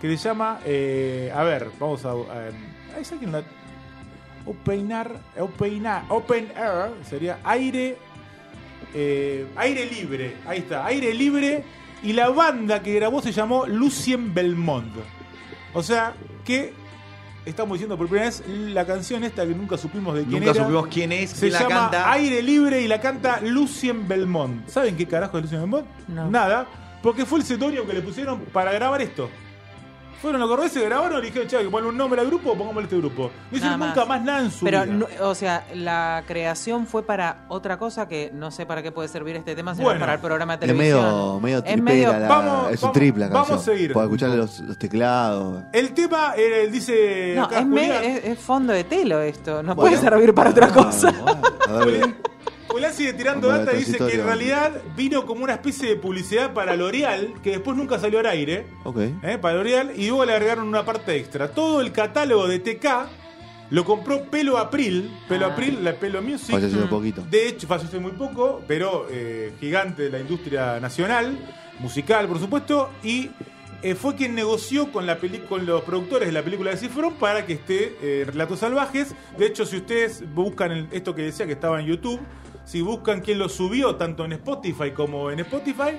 que 0.00 0.08
se 0.16 0.16
llama, 0.28 0.58
a 0.58 1.42
ver, 1.44 1.68
vamos 1.80 2.04
a... 2.04 2.12
¿hay 2.12 3.04
alguien 3.10 3.32
la- 3.32 3.42
Open 4.46 4.92
Air, 4.92 5.12
Open 6.10 6.52
Air, 6.54 6.90
sería 7.08 7.38
aire, 7.44 7.96
aire 9.56 9.86
libre, 9.86 10.36
ahí 10.46 10.58
está, 10.58 10.84
aire 10.86 11.12
libre 11.14 11.64
y 12.04 12.12
la 12.12 12.28
banda 12.28 12.82
que 12.82 12.94
grabó 12.94 13.20
se 13.22 13.32
llamó 13.32 13.66
Lucien 13.66 14.32
Belmont. 14.34 14.92
O 15.72 15.82
sea 15.82 16.14
que 16.44 16.72
estamos 17.44 17.74
diciendo 17.74 17.96
por 17.98 18.06
primera 18.06 18.26
vez 18.30 18.42
la 18.48 18.86
canción 18.86 19.24
esta 19.24 19.46
que 19.46 19.54
nunca 19.54 19.76
supimos 19.76 20.14
de 20.14 20.20
quién 20.22 20.32
Nunca 20.40 20.50
era. 20.52 20.62
supimos 20.62 20.86
quién 20.86 21.12
es, 21.12 21.30
Se 21.30 21.40
quién 21.48 21.52
la 21.54 21.58
llama 21.60 21.74
canta. 21.90 22.12
Aire 22.12 22.42
Libre 22.42 22.80
y 22.82 22.88
la 22.88 23.00
canta 23.00 23.40
Lucien 23.40 24.06
Belmont. 24.06 24.68
¿Saben 24.68 24.96
qué 24.96 25.06
carajo 25.06 25.36
es 25.38 25.42
Lucien 25.44 25.60
Belmont? 25.62 25.86
No. 26.08 26.30
Nada, 26.30 26.66
porque 27.02 27.24
fue 27.26 27.40
el 27.40 27.44
seudónimo 27.44 27.84
que 27.86 27.92
le 27.94 28.00
pusieron 28.02 28.40
para 28.52 28.72
grabar 28.72 29.02
esto. 29.02 29.28
Fueron 30.24 30.40
los 30.40 30.48
cordobeses, 30.48 30.82
grabaron 30.82 31.22
y 31.22 31.26
dijeron, 31.26 31.46
che, 31.48 31.58
que 31.58 31.68
poner 31.68 31.88
un 31.90 31.96
nombre 31.98 32.18
al 32.18 32.26
grupo, 32.28 32.54
pongámosle 32.56 32.84
este 32.84 32.96
grupo. 32.96 33.30
No 33.50 33.56
hicieron 33.58 33.78
Nada 33.78 33.90
nunca 33.94 34.06
más. 34.06 34.18
más 34.20 34.24
nada 34.26 34.40
en 34.40 34.50
su 34.50 34.64
pero, 34.64 34.82
vida. 34.84 34.94
no- 34.94 35.06
o 35.28 35.34
sea, 35.34 35.66
la 35.74 36.24
creación 36.26 36.86
fue 36.86 37.02
para 37.02 37.44
otra 37.48 37.78
cosa 37.78 38.08
que 38.08 38.30
no 38.32 38.50
sé 38.50 38.64
para 38.64 38.82
qué 38.82 38.90
puede 38.90 39.08
servir 39.08 39.36
este 39.36 39.54
tema, 39.54 39.74
sino 39.74 39.84
Bueno. 39.84 40.00
para 40.00 40.14
el 40.14 40.20
programa 40.20 40.56
de 40.56 40.64
Es 40.64 40.72
televisión. 40.72 41.02
medio, 41.04 41.40
medio 41.40 41.58
Es 41.58 41.64
tripera, 41.64 41.82
medio- 41.84 42.12
la- 42.18 42.28
Vamos, 42.28 42.70
es 42.72 42.76
un 42.76 42.80
vamos, 42.82 42.92
triple 42.94 43.24
la 43.26 43.30
vamos 43.34 43.48
canción. 43.50 43.74
a 43.74 43.76
seguir. 43.76 43.92
Para 43.92 44.04
escucharle 44.06 44.36
los, 44.38 44.60
los 44.60 44.78
teclados. 44.78 45.62
El 45.72 45.92
tema, 45.92 46.32
eh, 46.38 46.68
dice 46.72 47.34
No, 47.36 47.44
acá 47.44 47.58
es, 47.60 47.66
me- 47.66 47.80
Julián, 47.86 48.04
es- 48.04 48.24
es 48.24 48.38
fondo 48.38 48.72
de 48.72 48.84
telo 48.84 49.20
esto. 49.20 49.62
No 49.62 49.74
Bueno. 49.74 49.90
puede 49.90 49.96
servir 50.10 50.32
para 50.34 50.50
otra 50.50 50.68
Ah, 50.70 50.72
cosa. 50.74 51.10
bueno, 51.12 51.42
a 51.68 51.84
ver, 51.84 52.14
Julián, 52.74 52.90
Julián 52.90 52.94
sigue 52.94 53.12
tirando 53.14 53.48
Vamos 53.48 53.66
data 53.66 53.76
y 53.76 53.84
dice 53.84 53.98
que 53.98 54.14
en 54.14 54.24
realidad 54.24 54.72
vino 54.96 55.24
como 55.26 55.44
una 55.44 55.54
especie 55.54 55.88
de 55.88 55.96
publicidad 55.96 56.52
para 56.52 56.74
L'Oreal, 56.76 57.34
que 57.42 57.50
después 57.52 57.76
nunca 57.76 57.98
salió 57.98 58.18
al 58.18 58.26
aire. 58.26 58.66
ok. 58.84 58.98
¿eh? 59.22 59.38
para 59.40 59.56
L'Oreal 59.56 59.92
y 59.96 60.06
luego 60.08 60.24
le 60.24 60.32
agregaron 60.32 60.66
una 60.68 60.84
parte 60.84 61.16
extra. 61.16 61.48
Todo 61.48 61.80
el 61.80 61.92
catálogo 61.92 62.46
de 62.48 62.58
TK 62.58 62.86
lo 63.70 63.84
compró 63.84 64.24
Pelo 64.30 64.58
April, 64.58 65.10
Pelo 65.28 65.46
Ah. 65.46 65.52
April, 65.52 65.82
la 65.82 65.94
Pelo 65.94 66.20
Music. 66.22 66.50
Falleció 66.50 66.80
hace 66.80 66.88
poquito. 66.88 67.22
De 67.30 67.48
hecho, 67.48 67.66
falleció 67.66 68.00
muy 68.00 68.12
poco, 68.12 68.62
pero 68.68 69.06
eh, 69.10 69.52
gigante 69.60 70.02
de 70.02 70.10
la 70.10 70.20
industria 70.20 70.78
nacional, 70.80 71.38
musical, 71.80 72.26
por 72.28 72.38
supuesto, 72.38 72.90
y 73.02 73.30
eh, 73.82 73.94
fue 73.94 74.14
quien 74.14 74.34
negoció 74.34 74.90
con, 74.92 75.06
la 75.06 75.18
peli- 75.18 75.40
con 75.48 75.66
los 75.66 75.82
productores 75.82 76.26
de 76.28 76.32
la 76.32 76.42
película 76.42 76.70
de 76.70 76.76
Cifrón 76.76 77.14
para 77.14 77.44
que 77.46 77.54
esté 77.54 77.96
eh, 78.00 78.24
Relatos 78.26 78.60
Salvajes. 78.60 79.14
De 79.38 79.46
hecho, 79.46 79.64
si 79.66 79.76
ustedes 79.78 80.22
buscan 80.34 80.72
el- 80.72 80.88
esto 80.92 81.14
que 81.14 81.22
decía 81.22 81.46
que 81.46 81.52
estaba 81.52 81.80
en 81.80 81.86
YouTube, 81.86 82.20
si 82.64 82.80
buscan 82.80 83.20
quién 83.20 83.38
lo 83.38 83.48
subió 83.48 83.96
tanto 83.96 84.24
en 84.24 84.32
Spotify 84.34 84.90
como 84.92 85.30
en 85.30 85.40
Spotify, 85.40 85.92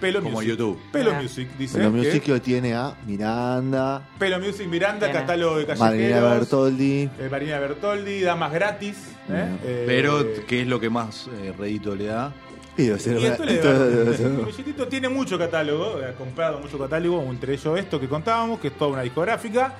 Pelo 0.00 0.18
Como 0.20 0.34
Music. 0.34 0.50
YouTube. 0.50 0.78
Pelo 0.92 1.12
Ah. 1.14 1.22
Music, 1.22 1.48
dice. 1.58 1.78
Que- 1.80 1.88
Music 1.88 2.28
lo 2.28 2.40
tiene 2.42 2.74
a 2.74 2.94
Miranda, 3.06 4.06
Pelo 4.18 4.38
Music 4.38 4.66
Miranda, 4.68 5.10
catálogo 5.10 5.56
de 5.56 5.66
Marina 5.66 5.86
callejeros. 5.88 6.30
Bertoldi. 6.40 7.02
eh, 7.18 7.28
Marina 7.30 7.58
Bertoldi, 7.58 8.20
damas 8.20 8.52
gratis. 8.52 8.96
¿eh? 9.30 9.56
Eh, 9.64 9.84
Pero, 9.86 10.22
¿qué 10.46 10.60
es 10.62 10.66
lo 10.68 10.78
que 10.78 10.90
más 10.90 11.28
eh, 11.32 11.54
rédito 11.58 11.94
le 11.96 12.06
da? 12.06 12.30
Y 12.76 12.82
debe 12.82 12.98
ser- 12.98 13.18
y 13.18 13.24
esto 13.24 13.42
le 13.46 13.56
da- 13.56 13.70
el 13.72 14.88
tiene 14.90 15.08
mucho 15.08 15.38
catálogo, 15.38 15.98
ha 16.06 16.12
comprado 16.12 16.58
mucho 16.60 16.78
catálogo, 16.78 17.22
entre 17.30 17.54
ellos 17.54 17.78
esto 17.78 17.98
que 17.98 18.06
contábamos, 18.06 18.60
que 18.60 18.68
es 18.68 18.76
toda 18.76 18.90
una 18.92 19.02
discográfica. 19.02 19.72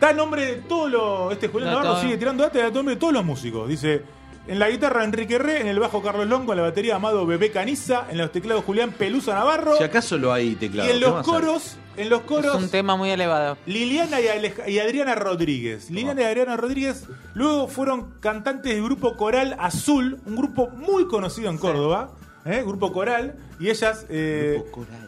Da 0.00 0.14
nombre 0.14 0.46
de 0.46 0.52
todo 0.62 0.88
lo. 0.88 1.30
Este 1.30 1.48
Julián 1.48 1.72
Navarro 1.72 2.00
sigue 2.00 2.16
tirando 2.16 2.42
data, 2.42 2.58
da 2.58 2.70
nombre 2.70 2.94
de 2.94 3.00
todos 3.00 3.12
los 3.12 3.24
músicos. 3.24 3.68
Dice. 3.68 4.02
En 4.48 4.58
la 4.58 4.70
guitarra 4.70 5.04
Enrique 5.04 5.38
Re, 5.38 5.60
en 5.60 5.66
el 5.68 5.78
bajo 5.78 6.02
Carlos 6.02 6.26
Longo, 6.26 6.52
en 6.52 6.56
la 6.56 6.62
batería 6.64 6.96
Amado 6.96 7.26
Bebé 7.26 7.50
Caniza, 7.50 8.06
en 8.10 8.16
los 8.16 8.32
teclados 8.32 8.64
Julián 8.64 8.92
Pelusa 8.92 9.34
Navarro. 9.34 9.76
Si 9.76 9.84
acaso 9.84 10.16
lo 10.16 10.32
hay 10.32 10.54
teclado. 10.54 10.88
y 10.88 10.92
en 10.92 10.98
¿qué 10.98 11.06
los 11.06 11.22
coros, 11.26 11.76
en 11.98 12.08
los 12.08 12.20
Es 12.20 12.26
coros. 12.26 12.54
un 12.56 12.70
tema 12.70 12.96
muy 12.96 13.10
elevado. 13.10 13.58
Liliana 13.66 14.20
y, 14.22 14.24
Alej- 14.24 14.66
y 14.66 14.78
Adriana 14.78 15.14
Rodríguez. 15.14 15.90
Liliana 15.90 16.22
y 16.22 16.24
Adriana 16.24 16.56
Rodríguez 16.56 17.04
luego 17.34 17.68
fueron 17.68 18.14
cantantes 18.20 18.72
del 18.72 18.82
grupo 18.82 19.18
coral 19.18 19.54
Azul, 19.58 20.18
un 20.24 20.36
grupo 20.36 20.68
muy 20.70 21.06
conocido 21.08 21.50
en 21.50 21.58
Córdoba, 21.58 22.12
¿eh? 22.46 22.62
grupo 22.66 22.90
coral, 22.90 23.36
y 23.60 23.70
ellas 23.70 24.06
eh, 24.08 24.62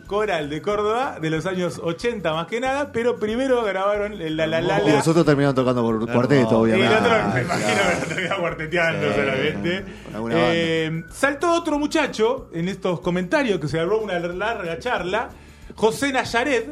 coral. 0.06 0.50
de 0.50 0.60
Córdoba 0.62 1.18
de 1.20 1.30
los 1.30 1.46
años 1.46 1.80
80 1.82 2.32
más 2.32 2.46
que 2.48 2.60
nada, 2.60 2.90
pero 2.92 3.18
primero 3.18 3.62
grabaron 3.64 4.20
el 4.20 4.36
La 4.36 4.46
La 4.46 4.60
La 4.60 4.82
Y 4.82 4.86
La. 4.88 4.94
nosotros 4.96 5.24
terminamos 5.24 5.54
tocando 5.54 5.82
por 5.82 6.10
cuarteto, 6.12 6.66
Y 6.66 6.72
el 6.72 6.76
obviamente. 6.82 6.94
otro, 6.96 7.10
me 7.10 7.16
Ah, 7.16 7.42
imagino 7.42 7.68
claro. 7.68 7.90
que 7.94 8.00
lo 8.00 8.06
terminaba 8.14 8.40
cuarteteando 8.40 9.08
Sí, 9.08 9.14
solamente. 9.14 9.84
Eh, 10.32 11.04
saltó 11.12 11.52
otro 11.52 11.78
muchacho 11.78 12.48
en 12.52 12.68
estos 12.68 13.00
comentarios 13.00 13.60
que 13.60 13.68
se 13.68 13.78
agarró 13.78 14.00
una 14.00 14.18
larga 14.18 14.78
charla, 14.78 15.30
José 15.76 16.12
Nayaret, 16.12 16.70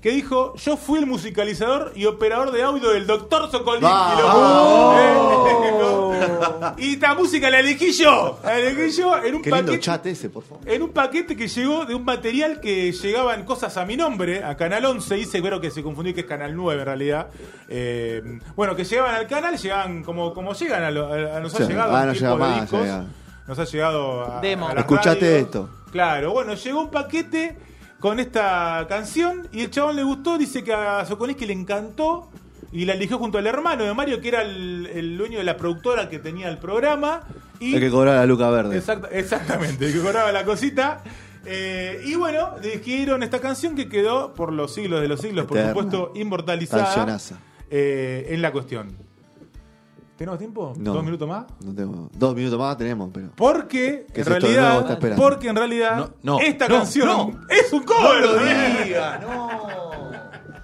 que 0.00 0.10
dijo: 0.10 0.54
Yo 0.56 0.76
fui 0.76 1.00
el 1.00 1.06
musicalizador 1.06 1.92
y 1.96 2.06
operador 2.06 2.52
de 2.52 2.62
audio 2.62 2.90
del 2.90 3.06
doctor 3.06 3.50
Sokolín. 3.50 3.88
y 6.76 6.94
esta 6.94 7.14
música 7.14 7.50
la 7.50 7.60
elegí 7.60 7.92
yo. 7.92 8.38
La 8.44 8.58
elegí 8.58 8.96
yo 8.96 9.16
en 9.22 9.34
un 9.36 9.42
Qué 9.42 9.50
lindo 9.50 9.66
paquete. 9.66 9.80
chat 9.80 10.06
ese, 10.06 10.30
por 10.30 10.44
favor. 10.44 10.68
En 10.68 10.82
un 10.82 10.90
paquete 10.90 11.36
que 11.36 11.48
llegó 11.48 11.84
de 11.84 11.94
un 11.94 12.04
material 12.04 12.60
que 12.60 12.92
llegaban 12.92 13.44
cosas 13.44 13.76
a 13.76 13.84
mi 13.84 13.96
nombre, 13.96 14.44
a 14.44 14.56
Canal 14.56 14.84
11, 14.84 15.14
dice, 15.16 15.42
creo 15.42 15.60
que 15.60 15.70
se 15.70 15.82
confundió 15.82 16.14
que 16.14 16.20
es 16.20 16.26
Canal 16.26 16.54
9 16.54 16.80
en 16.80 16.86
realidad. 16.86 17.28
Eh, 17.68 18.22
bueno, 18.56 18.74
que 18.76 18.84
llegaban 18.84 19.14
al 19.14 19.26
canal, 19.26 19.56
llegaban 19.58 20.02
como, 20.04 20.32
como 20.32 20.52
llegan, 20.54 20.82
a, 20.84 20.90
lo- 20.90 21.12
a- 21.12 21.36
a- 21.36 21.40
nos 21.40 21.54
ha 21.54 21.66
llegado 21.66 21.96
Ah, 21.96 22.06
no 22.06 22.12
llega 22.12 22.36
más, 22.36 22.60
discos, 22.62 22.80
llega. 22.82 23.04
nos 23.46 23.58
ha 23.58 23.64
llegado 23.64 24.32
a, 24.36 24.40
Demo. 24.40 24.68
a 24.68 24.72
Escuchate 24.74 25.38
esto. 25.40 25.68
Claro, 25.90 26.32
bueno, 26.32 26.54
llegó 26.54 26.80
un 26.82 26.90
paquete 26.90 27.58
con 28.00 28.20
esta 28.20 28.86
canción 28.88 29.48
y 29.52 29.62
el 29.62 29.70
chabón 29.70 29.96
le 29.96 30.02
gustó, 30.02 30.38
dice 30.38 30.62
que 30.62 30.72
a 30.72 31.04
Sokolinsky 31.04 31.46
le 31.46 31.52
encantó 31.52 32.30
y 32.72 32.84
la 32.84 32.92
eligió 32.94 33.18
junto 33.18 33.38
al 33.38 33.46
hermano 33.46 33.84
de 33.84 33.94
Mario, 33.94 34.20
que 34.20 34.28
era 34.28 34.42
el, 34.42 34.86
el 34.92 35.16
dueño 35.18 35.38
de 35.38 35.44
la 35.44 35.56
productora 35.56 36.08
que 36.08 36.18
tenía 36.18 36.48
el 36.48 36.58
programa. 36.58 37.22
Y 37.60 37.74
El 37.74 37.80
que 37.80 37.90
cobraba 37.90 38.18
la 38.18 38.26
luca 38.26 38.50
verde. 38.50 38.76
Exacta- 38.76 39.08
exactamente, 39.10 39.86
el 39.86 39.92
que 39.94 40.00
cobraba 40.00 40.30
la 40.32 40.44
cosita. 40.44 41.02
Eh, 41.46 42.02
y 42.04 42.14
bueno, 42.14 42.50
dijeron 42.62 43.22
esta 43.22 43.40
canción 43.40 43.74
que 43.74 43.88
quedó 43.88 44.34
por 44.34 44.52
los 44.52 44.74
siglos 44.74 45.00
de 45.00 45.08
los 45.08 45.20
siglos, 45.20 45.46
por 45.46 45.56
supuesto, 45.68 46.12
inmortalizada 46.14 46.84
eh, 47.70 48.26
en 48.30 48.42
la 48.42 48.52
cuestión. 48.52 49.07
¿Tenemos 50.18 50.36
tiempo? 50.40 50.72
No. 50.76 50.94
¿Dos 50.94 51.04
minutos 51.04 51.28
más? 51.28 51.44
No 51.64 51.72
tengo. 51.72 52.10
Dos 52.12 52.34
minutos 52.34 52.58
más 52.58 52.76
tenemos, 52.76 53.08
pero. 53.14 53.28
Porque 53.36 54.04
Que 54.12 54.22
en 54.22 54.26
realidad, 54.26 54.98
porque 55.16 55.48
en 55.48 55.54
realidad 55.54 55.96
No, 55.96 56.10
no, 56.24 56.40
esta 56.40 56.66
no, 56.66 56.78
canción 56.78 57.06
no. 57.08 57.40
es 57.48 57.72
un 57.72 57.84
cover. 57.84 58.24
No 58.26 58.32
lo 58.32 58.84
diga, 58.84 59.18
no. 59.22 59.48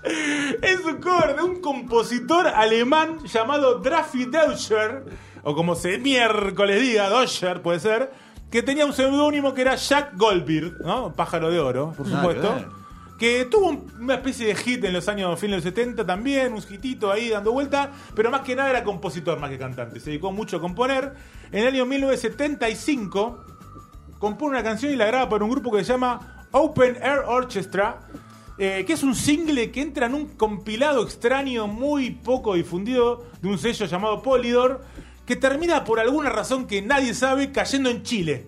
Es 0.60 0.84
un 0.84 0.96
cover 1.00 1.36
de 1.36 1.42
un 1.42 1.60
compositor 1.60 2.48
alemán 2.48 3.20
llamado 3.24 3.78
Drafi 3.78 4.24
Deutscher, 4.26 5.04
o 5.44 5.54
como 5.54 5.76
se 5.76 5.98
miércoles 5.98 6.82
diga, 6.82 7.08
Deutscher 7.08 7.62
puede 7.62 7.78
ser, 7.78 8.12
que 8.50 8.62
tenía 8.62 8.84
un 8.84 8.92
seudónimo 8.92 9.54
que 9.54 9.62
era 9.62 9.76
Jack 9.76 10.16
Goldbeard, 10.18 10.80
¿no? 10.84 11.12
Pájaro 11.12 11.50
de 11.50 11.60
oro, 11.60 11.94
por 11.96 12.06
supuesto. 12.08 12.54
Que 13.18 13.44
tuvo 13.44 13.68
un- 13.68 13.92
una 14.00 14.14
especie 14.14 14.46
de 14.48 14.54
hit 14.56 14.84
en 14.84 14.92
los 14.92 15.08
años 15.08 15.38
fines 15.38 15.62
de 15.62 15.70
los 15.70 15.74
70 15.76 16.04
también, 16.04 16.52
un 16.52 16.58
hitito 16.68 17.10
ahí 17.12 17.28
dando 17.30 17.52
vuelta, 17.52 17.92
pero 18.14 18.30
más 18.30 18.40
que 18.40 18.56
nada 18.56 18.70
era 18.70 18.82
compositor 18.84 19.38
más 19.38 19.50
que 19.50 19.58
cantante. 19.58 20.00
Se 20.00 20.10
dedicó 20.10 20.32
mucho 20.32 20.56
a 20.56 20.60
componer. 20.60 21.14
En 21.52 21.60
el 21.60 21.68
año 21.68 21.86
1975 21.86 23.44
compone 24.18 24.50
una 24.52 24.62
canción 24.62 24.92
y 24.92 24.96
la 24.96 25.06
graba 25.06 25.28
para 25.28 25.44
un 25.44 25.50
grupo 25.50 25.70
que 25.70 25.84
se 25.84 25.92
llama 25.92 26.46
Open 26.52 26.96
Air 27.02 27.20
Orchestra, 27.26 28.00
eh, 28.58 28.84
que 28.86 28.92
es 28.94 29.02
un 29.02 29.14
single 29.14 29.70
que 29.70 29.82
entra 29.82 30.06
en 30.06 30.14
un 30.14 30.26
compilado 30.36 31.02
extraño 31.04 31.66
muy 31.66 32.10
poco 32.10 32.54
difundido 32.54 33.26
de 33.42 33.48
un 33.48 33.58
sello 33.58 33.86
llamado 33.86 34.22
Polydor, 34.22 34.82
que 35.26 35.36
termina 35.36 35.84
por 35.84 36.00
alguna 36.00 36.30
razón 36.30 36.66
que 36.66 36.82
nadie 36.82 37.14
sabe 37.14 37.50
cayendo 37.52 37.90
en 37.90 38.02
Chile. 38.02 38.46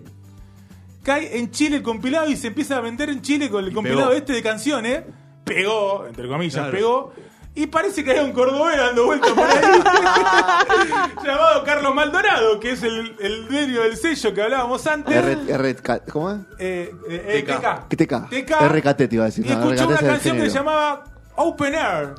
Cae 1.07 1.37
en 1.39 1.51
Chile 1.51 1.77
el 1.77 1.83
compilado 1.83 2.27
y 2.29 2.35
se 2.35 2.47
empieza 2.47 2.75
a 2.75 2.81
vender 2.81 3.09
en 3.09 3.21
Chile 3.21 3.49
con 3.49 3.63
el 3.63 3.71
Y 3.71 3.73
compilado 3.73 4.09
pegó. 4.09 4.17
este 4.19 4.33
de 4.33 4.43
canciones. 4.43 5.03
pegó, 5.45 6.05
entre 6.05 6.27
comillas, 6.27 6.55
Claro. 6.55 6.71
pegó. 6.71 7.13
Y 7.55 7.67
parece 7.67 8.03
que 8.03 8.11
hay 8.11 8.19
un 8.19 8.33
cordobés 8.33 8.77
dando 8.77 9.05
vueltas 9.05 9.31
por 9.31 9.45
ahí, 9.45 9.55
llamado 11.25 11.63
Carlos 11.63 11.95
Maldonado, 11.95 12.59
que 12.59 12.71
es 12.71 12.83
el, 12.83 13.15
el 13.19 13.47
dueño 13.47 13.83
del 13.83 13.95
sello 13.95 14.33
que 14.33 14.41
hablábamos 14.41 14.85
antes. 14.85 15.15
R, 15.15 15.37
R, 15.47 15.75
¿Cómo 16.11 16.29
es? 16.31 16.37
Eh, 16.59 16.93
eh, 17.09 17.25
eh, 17.39 17.43
TK. 17.47 17.87
TK. 17.87 18.29
TK. 18.29 18.51
RKT 18.67 18.97
te 18.97 19.15
iba 19.15 19.23
a 19.23 19.27
decir. 19.27 19.45
Y 19.45 19.49
no, 19.49 19.71
escuchó 19.71 19.85
RKT 19.85 20.01
una 20.01 20.11
canción 20.11 20.37
que 20.37 20.49
se 20.49 20.57
llamaba 20.57 21.03
Open 21.37 21.73
Air. 21.73 22.15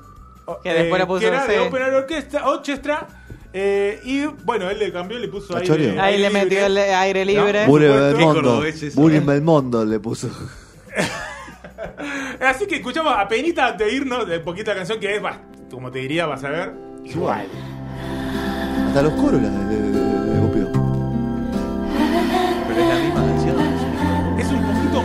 Que 0.64 0.72
después 0.72 0.94
eh, 0.94 0.98
le 0.98 1.06
puso 1.06 1.20
que 1.20 1.26
era 1.26 1.46
de. 1.46 1.60
Open 1.60 1.82
Air 1.82 1.94
Orchestra, 1.94 2.48
Orchestra 2.48 3.06
eh, 3.52 4.00
y 4.04 4.24
bueno, 4.44 4.68
él 4.70 4.78
le 4.78 4.92
cambió 4.92 5.18
y 5.18 5.22
le 5.22 5.28
puso 5.28 5.56
aire. 5.56 5.98
Ahí 6.00 6.18
le 6.18 6.30
metió 6.30 6.66
el 6.66 6.76
aire 6.78 7.24
libre. 7.24 7.64
Supuesto. 7.64 7.94
Belmondo. 7.94 8.34
cordobés 8.34 8.82
eso, 8.82 9.00
Bully 9.00 9.16
eh. 9.16 9.20
Belmondo 9.20 9.84
le 9.84 10.00
puso. 10.00 10.28
Así 12.40 12.66
que 12.66 12.76
escuchamos 12.76 13.14
a 13.16 13.26
penita 13.28 13.68
antes 13.68 13.86
de 13.86 13.94
irnos 13.94 14.26
de 14.26 14.40
poquita 14.40 14.74
canción 14.74 14.98
que 15.00 15.16
es, 15.16 15.22
bah, 15.22 15.40
como 15.70 15.90
te 15.90 15.98
diría, 16.00 16.26
vas 16.26 16.44
a 16.44 16.50
ver, 16.50 16.72
igual. 17.04 17.46
Hasta 18.88 19.02
los 19.02 19.12
coros 19.14 19.42
la 19.42 19.48
de, 19.50 19.64
de, 19.76 19.82
de- 19.82 19.90
de 19.92 19.97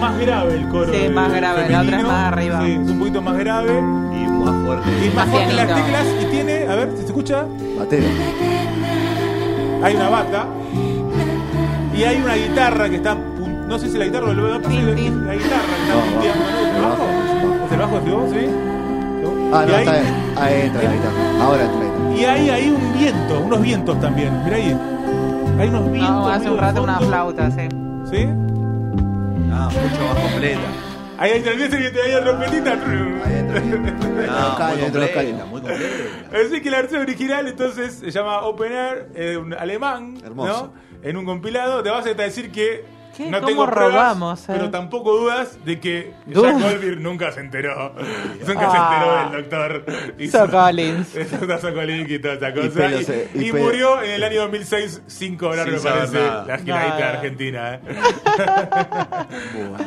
más 0.03 0.19
grave 0.19 0.53
el 0.55 0.67
coro. 0.69 0.93
Sí, 0.93 1.09
más 1.09 1.31
grave, 1.33 1.69
la 1.69 1.81
otra 1.81 1.97
es 1.97 2.03
más 2.03 2.33
arriba. 2.33 2.61
Sí, 2.65 2.71
es 2.71 2.89
un 2.89 2.99
poquito 2.99 3.21
más 3.21 3.37
grave. 3.37 3.79
Y 3.79 4.27
más 4.27 4.65
fuerte. 4.65 4.89
Y 5.05 5.07
más 5.07 5.15
Más 5.15 5.29
fuerte 5.29 5.53
las 5.53 5.67
teclas 5.67 6.05
y 6.21 6.25
tiene, 6.25 6.53
a 6.67 6.75
ver 6.75 6.89
si 6.91 6.97
se 6.97 7.05
escucha, 7.05 7.45
Batero. 7.79 8.07
hay 9.83 9.95
una 9.95 10.09
bata 10.09 10.45
y 11.95 12.03
hay 12.03 12.21
una 12.21 12.35
guitarra 12.35 12.89
que 12.89 12.95
está, 12.97 13.15
no 13.15 13.79
sé 13.79 13.89
si 13.89 13.97
la 13.97 14.05
guitarra 14.05 14.27
o 14.27 14.31
el 14.31 14.37
si 14.37 14.41
la, 14.81 14.91
guitarra 14.93 15.31
que 15.31 15.37
está 15.37 15.93
No, 15.93 16.01
punteando, 16.11 16.43
bajo, 16.43 16.51
¿no? 16.51 16.65
¿Es 16.65 16.75
el 16.75 16.81
bajo? 16.81 17.03
bajo, 17.03 17.65
¿Es 17.65 17.71
el 17.71 17.79
bajo 17.79 17.99
de 17.99 18.11
vos, 18.11 18.29
sí? 18.31 18.45
Ah, 19.55 19.65
no, 19.67 19.75
ahí- 19.75 19.79
está 19.85 19.91
bien. 19.93 20.13
Ahí 20.35 20.61
entra 20.63 20.83
la 20.83 20.91
guitarra. 20.93 21.43
Ahora 21.43 21.63
entra 21.63 21.79
la 21.79 21.85
guitarra. 21.85 22.15
Y 22.17 22.25
hay 22.25 22.49
ahí 22.49 22.69
un 22.71 22.99
viento, 22.99 23.39
unos 23.39 23.61
vientos 23.61 23.99
también. 24.01 24.43
Mira 24.43 24.55
ahí. 24.57 24.77
Hay 25.59 25.69
unos 25.69 25.91
vientos. 25.91 26.11
No, 26.11 26.27
hace 26.27 26.49
un 26.49 26.57
rato 26.57 26.83
una 26.83 26.99
flauta, 26.99 27.51
sí. 27.51 27.69
¿Sí? 28.11 28.27
Ah, 29.55 29.69
mucho 29.69 30.03
más 30.03 30.31
completa. 30.31 30.59
Ahí 31.17 31.31
hay 31.31 31.37
el 31.43 31.43
y 31.85 31.93
te 31.93 32.01
hay 32.01 32.23
trompetita. 32.23 32.71
Ahí 32.73 33.35
entra 33.37 33.59
guitarra. 33.61 33.93
No, 34.25 34.67
muy 34.67 34.77
los 34.99 35.09
completa, 35.11 35.45
muy 35.45 35.61
completa. 35.61 36.37
Así 36.45 36.61
que 36.61 36.71
la 36.71 36.77
versión 36.77 37.01
original 37.01 37.47
entonces 37.47 37.93
se 37.93 38.09
llama 38.11 38.41
Open 38.41 38.71
Air, 38.71 39.09
eh, 39.13 39.37
un 39.37 39.53
alemán, 39.53 40.17
Hermoso. 40.23 40.73
¿no? 40.73 41.07
En 41.07 41.17
un 41.17 41.25
compilado 41.25 41.83
te 41.83 41.89
vas 41.91 42.05
a 42.05 42.13
decir 42.13 42.51
que 42.51 42.83
¿Qué? 43.15 43.30
no 43.30 43.38
¿Cómo 43.38 43.47
tengo 43.47 43.65
pruebas, 43.67 43.93
robamos, 43.93 44.41
eh? 44.41 44.45
pero 44.47 44.69
tampoco 44.71 45.15
dudas 45.15 45.58
de 45.63 45.80
que 45.80 46.13
Dudas. 46.26 46.54
Jack 46.54 46.63
Goldberg 46.71 46.99
nunca 46.99 47.32
se 47.32 47.39
enteró. 47.41 47.93
nunca 48.47 48.67
Ah. 48.67 48.71
se 48.71 48.78
enteró 48.78 49.32
del 49.32 49.49
doctor. 49.49 50.13
Y 50.19 50.28
So 50.30 50.45
su- 50.45 50.52
Collins. 50.52 51.15
Está 51.15 51.60
Sokolink 51.60 52.10
y 52.10 52.19
toda 52.19 52.34
esa 52.36 52.49
Y 52.49 52.54
cosa. 52.54 52.69
pelo 52.71 52.99
Y, 52.99 53.04
se- 53.04 53.30
y 53.36 53.47
y 53.47 53.52
pelo. 53.52 53.63
murió 53.65 54.02
en 54.02 54.12
el 54.12 54.23
año 54.23 54.41
2006 54.41 55.02
sin 55.08 55.38
cobrar, 55.38 55.65
Sin 55.65 55.76
me 55.76 55.80
parece, 55.82 56.13
nada. 56.19 56.45
la 56.47 56.58
giradita 56.58 56.95
de 56.95 57.02
Nada. 57.02 57.13
Argentina. 57.13 57.73
¿eh? 57.76 57.80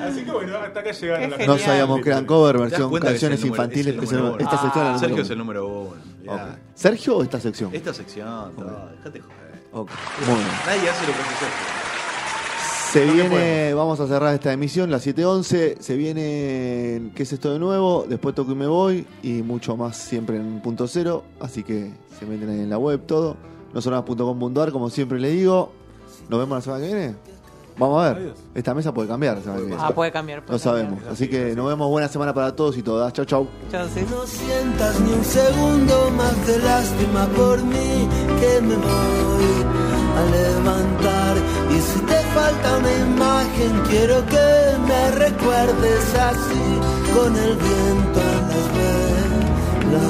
Así 0.09 0.25
que 0.25 0.31
bueno, 0.31 0.57
hasta 0.59 0.81
acá 0.81 0.91
llegaron 0.93 1.31
las. 1.31 1.47
No 1.47 1.59
sabíamos 1.59 2.01
que 2.01 2.09
eran 2.11 2.25
cover, 2.27 2.57
¿Te 2.57 2.63
das 2.63 2.71
versión 2.71 2.91
cuenta 2.91 3.09
que 3.09 3.15
es 3.17 3.23
el 3.23 3.29
canciones 3.31 3.41
número- 3.45 3.63
infantiles. 3.65 4.03
es 4.03 4.09
se- 4.09 4.17
número 4.17 4.35
uno? 4.35 4.45
esta 4.45 4.59
sección 4.63 4.85
la 4.93 4.99
Sergio 4.99 5.23
es 5.23 5.31
el 5.31 5.39
número 5.39 5.67
uno. 5.67 5.97
¿Sergio 6.75 7.17
o 7.17 7.23
esta 7.23 7.41
sección? 7.41 7.71
Esta 7.75 7.93
sección, 7.95 8.53
todo, 8.57 8.91
dejate 8.99 9.21
joder. 9.21 9.37
Ok, 9.73 9.91
Muy 10.27 10.35
bien. 10.37 10.49
Nadie 10.67 10.91
hace 10.91 11.07
lo 11.07 11.13
que 11.13 11.21
hace 11.21 11.35
Sergio. 11.37 11.96
Se 12.93 13.05
viene, 13.05 13.75
vamos 13.75 14.01
a 14.01 14.07
cerrar 14.07 14.35
esta 14.35 14.53
emisión, 14.53 14.91
las 14.91 15.07
7.11. 15.07 15.81
Se 15.81 15.97
viene 15.97 17.11
¿Qué 17.15 17.25
es 17.25 17.33
esto 17.33 17.53
de 17.53 17.59
nuevo? 17.59 18.07
Después 18.09 18.35
toco 18.35 18.53
y 18.53 18.55
me 18.55 18.67
voy. 18.67 19.07
Y 19.23 19.43
mucho 19.43 19.77
más 19.77 19.97
siempre 19.97 20.37
en 20.37 20.61
punto 20.61 20.87
cero. 20.87 21.25
Así 21.41 21.63
que 21.63 21.91
se 22.19 22.27
meten 22.27 22.49
ahí 22.49 22.61
en 22.61 22.71
la 22.71 22.79
web 22.79 23.03
todo. 23.07 23.37
Nosonoras.com.ar, 23.75 24.73
como 24.73 24.89
siempre 24.89 25.19
le 25.21 25.31
digo. 25.31 25.73
Nos 26.29 26.41
vemos 26.41 26.59
la 26.59 26.63
semana 26.63 26.87
que 26.87 26.95
viene. 26.95 27.15
Vamos 27.77 28.03
a 28.03 28.09
ver. 28.09 28.17
Adiós. 28.23 28.39
Esta 28.55 28.75
mesa 28.75 28.95
puede 28.95 29.09
cambiar 29.09 29.37
la 29.37 29.43
semana 29.43 29.61
que 29.61 29.67
viene. 29.67 29.83
Ah, 29.85 29.95
puede 29.95 30.13
cambiar. 30.13 30.41
No 30.41 30.47
puede 30.47 30.59
sabemos. 30.59 31.01
Así 31.11 31.29
que 31.29 31.55
nos 31.55 31.67
vemos. 31.67 31.91
Buena 31.91 32.09
semana 32.09 32.33
para 32.33 32.57
todos 32.57 32.79
y 32.79 32.83
todas. 32.83 33.13
Chau, 33.13 33.25
chau. 33.27 33.49
cambiar. 33.71 33.89
Chao, 33.89 33.95
sí. 33.95 34.07
No 34.11 34.27
sientas 34.27 35.01
ni 35.01 35.13
un 35.13 35.25
segundo 35.25 36.11
más 36.17 36.47
de 36.47 36.59
lástima 36.61 37.27
por 37.37 37.63
mí 37.63 38.09
que 38.41 38.61
me 38.63 38.77
voy 38.77 39.96
a 40.21 40.23
levantar. 40.39 41.35
Y 41.77 41.79
si 41.89 41.99
te 42.01 42.19
falta 42.35 42.77
una 42.79 42.93
imagen 43.11 43.73
quiero 43.91 44.25
que 44.27 44.49
me 44.89 45.03
recuerdes 45.25 46.05
así 46.31 46.67
con 47.15 47.37
el 47.37 47.55
viento 47.57 48.21
en 48.35 48.43
las 48.53 48.67
velas. 48.79 50.07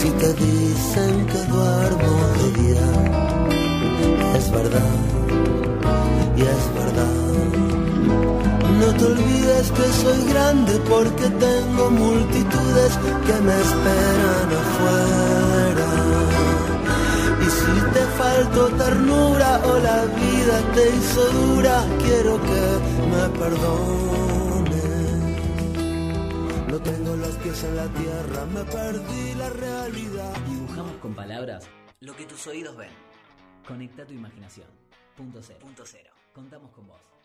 Si 0.00 0.08
te 0.10 0.30
dicen 0.34 1.26
que 1.26 1.40
duermo 1.54 2.14
de 2.38 2.48
día 2.60 2.88
es 4.38 4.50
verdad 4.50 4.96
y 6.36 6.42
es 6.42 6.64
verdad. 6.80 7.18
No 8.80 8.88
te 8.94 9.04
olvides 9.04 9.66
que 9.72 9.86
soy 10.02 10.20
grande 10.32 10.72
porque 10.88 11.26
tengo 11.46 11.90
multitudes 11.90 12.92
que 13.26 13.36
me 13.46 13.54
esperan 13.66 14.48
afuera. 14.62 15.67
Y 17.48 17.50
si 17.50 17.80
te 17.94 18.04
faltó 18.20 18.68
ternura 18.76 19.60
o 19.64 19.78
la 19.78 20.04
vida 20.04 20.72
te 20.74 20.96
hizo 20.96 21.32
dura, 21.32 21.82
quiero 21.98 22.38
que 22.42 22.78
me 23.10 23.24
perdones. 23.38 24.74
No 26.68 26.78
tengo 26.82 27.16
los 27.16 27.34
pies 27.36 27.64
en 27.64 27.76
la 27.76 27.88
tierra, 27.88 28.44
me 28.44 28.64
perdí 28.64 29.34
la 29.34 29.48
realidad. 29.48 30.36
Dibujamos 30.46 30.92
con 31.00 31.14
palabras 31.14 31.66
lo 32.00 32.14
que 32.14 32.26
tus 32.26 32.46
oídos 32.48 32.76
ven. 32.76 32.92
Conecta 33.66 34.04
tu 34.04 34.12
imaginación. 34.12 34.68
Punto 35.16 35.40
cero. 35.42 35.60
Punto 35.62 35.84
cero. 35.86 36.10
Contamos 36.34 36.70
con 36.72 36.86
vos. 36.86 37.17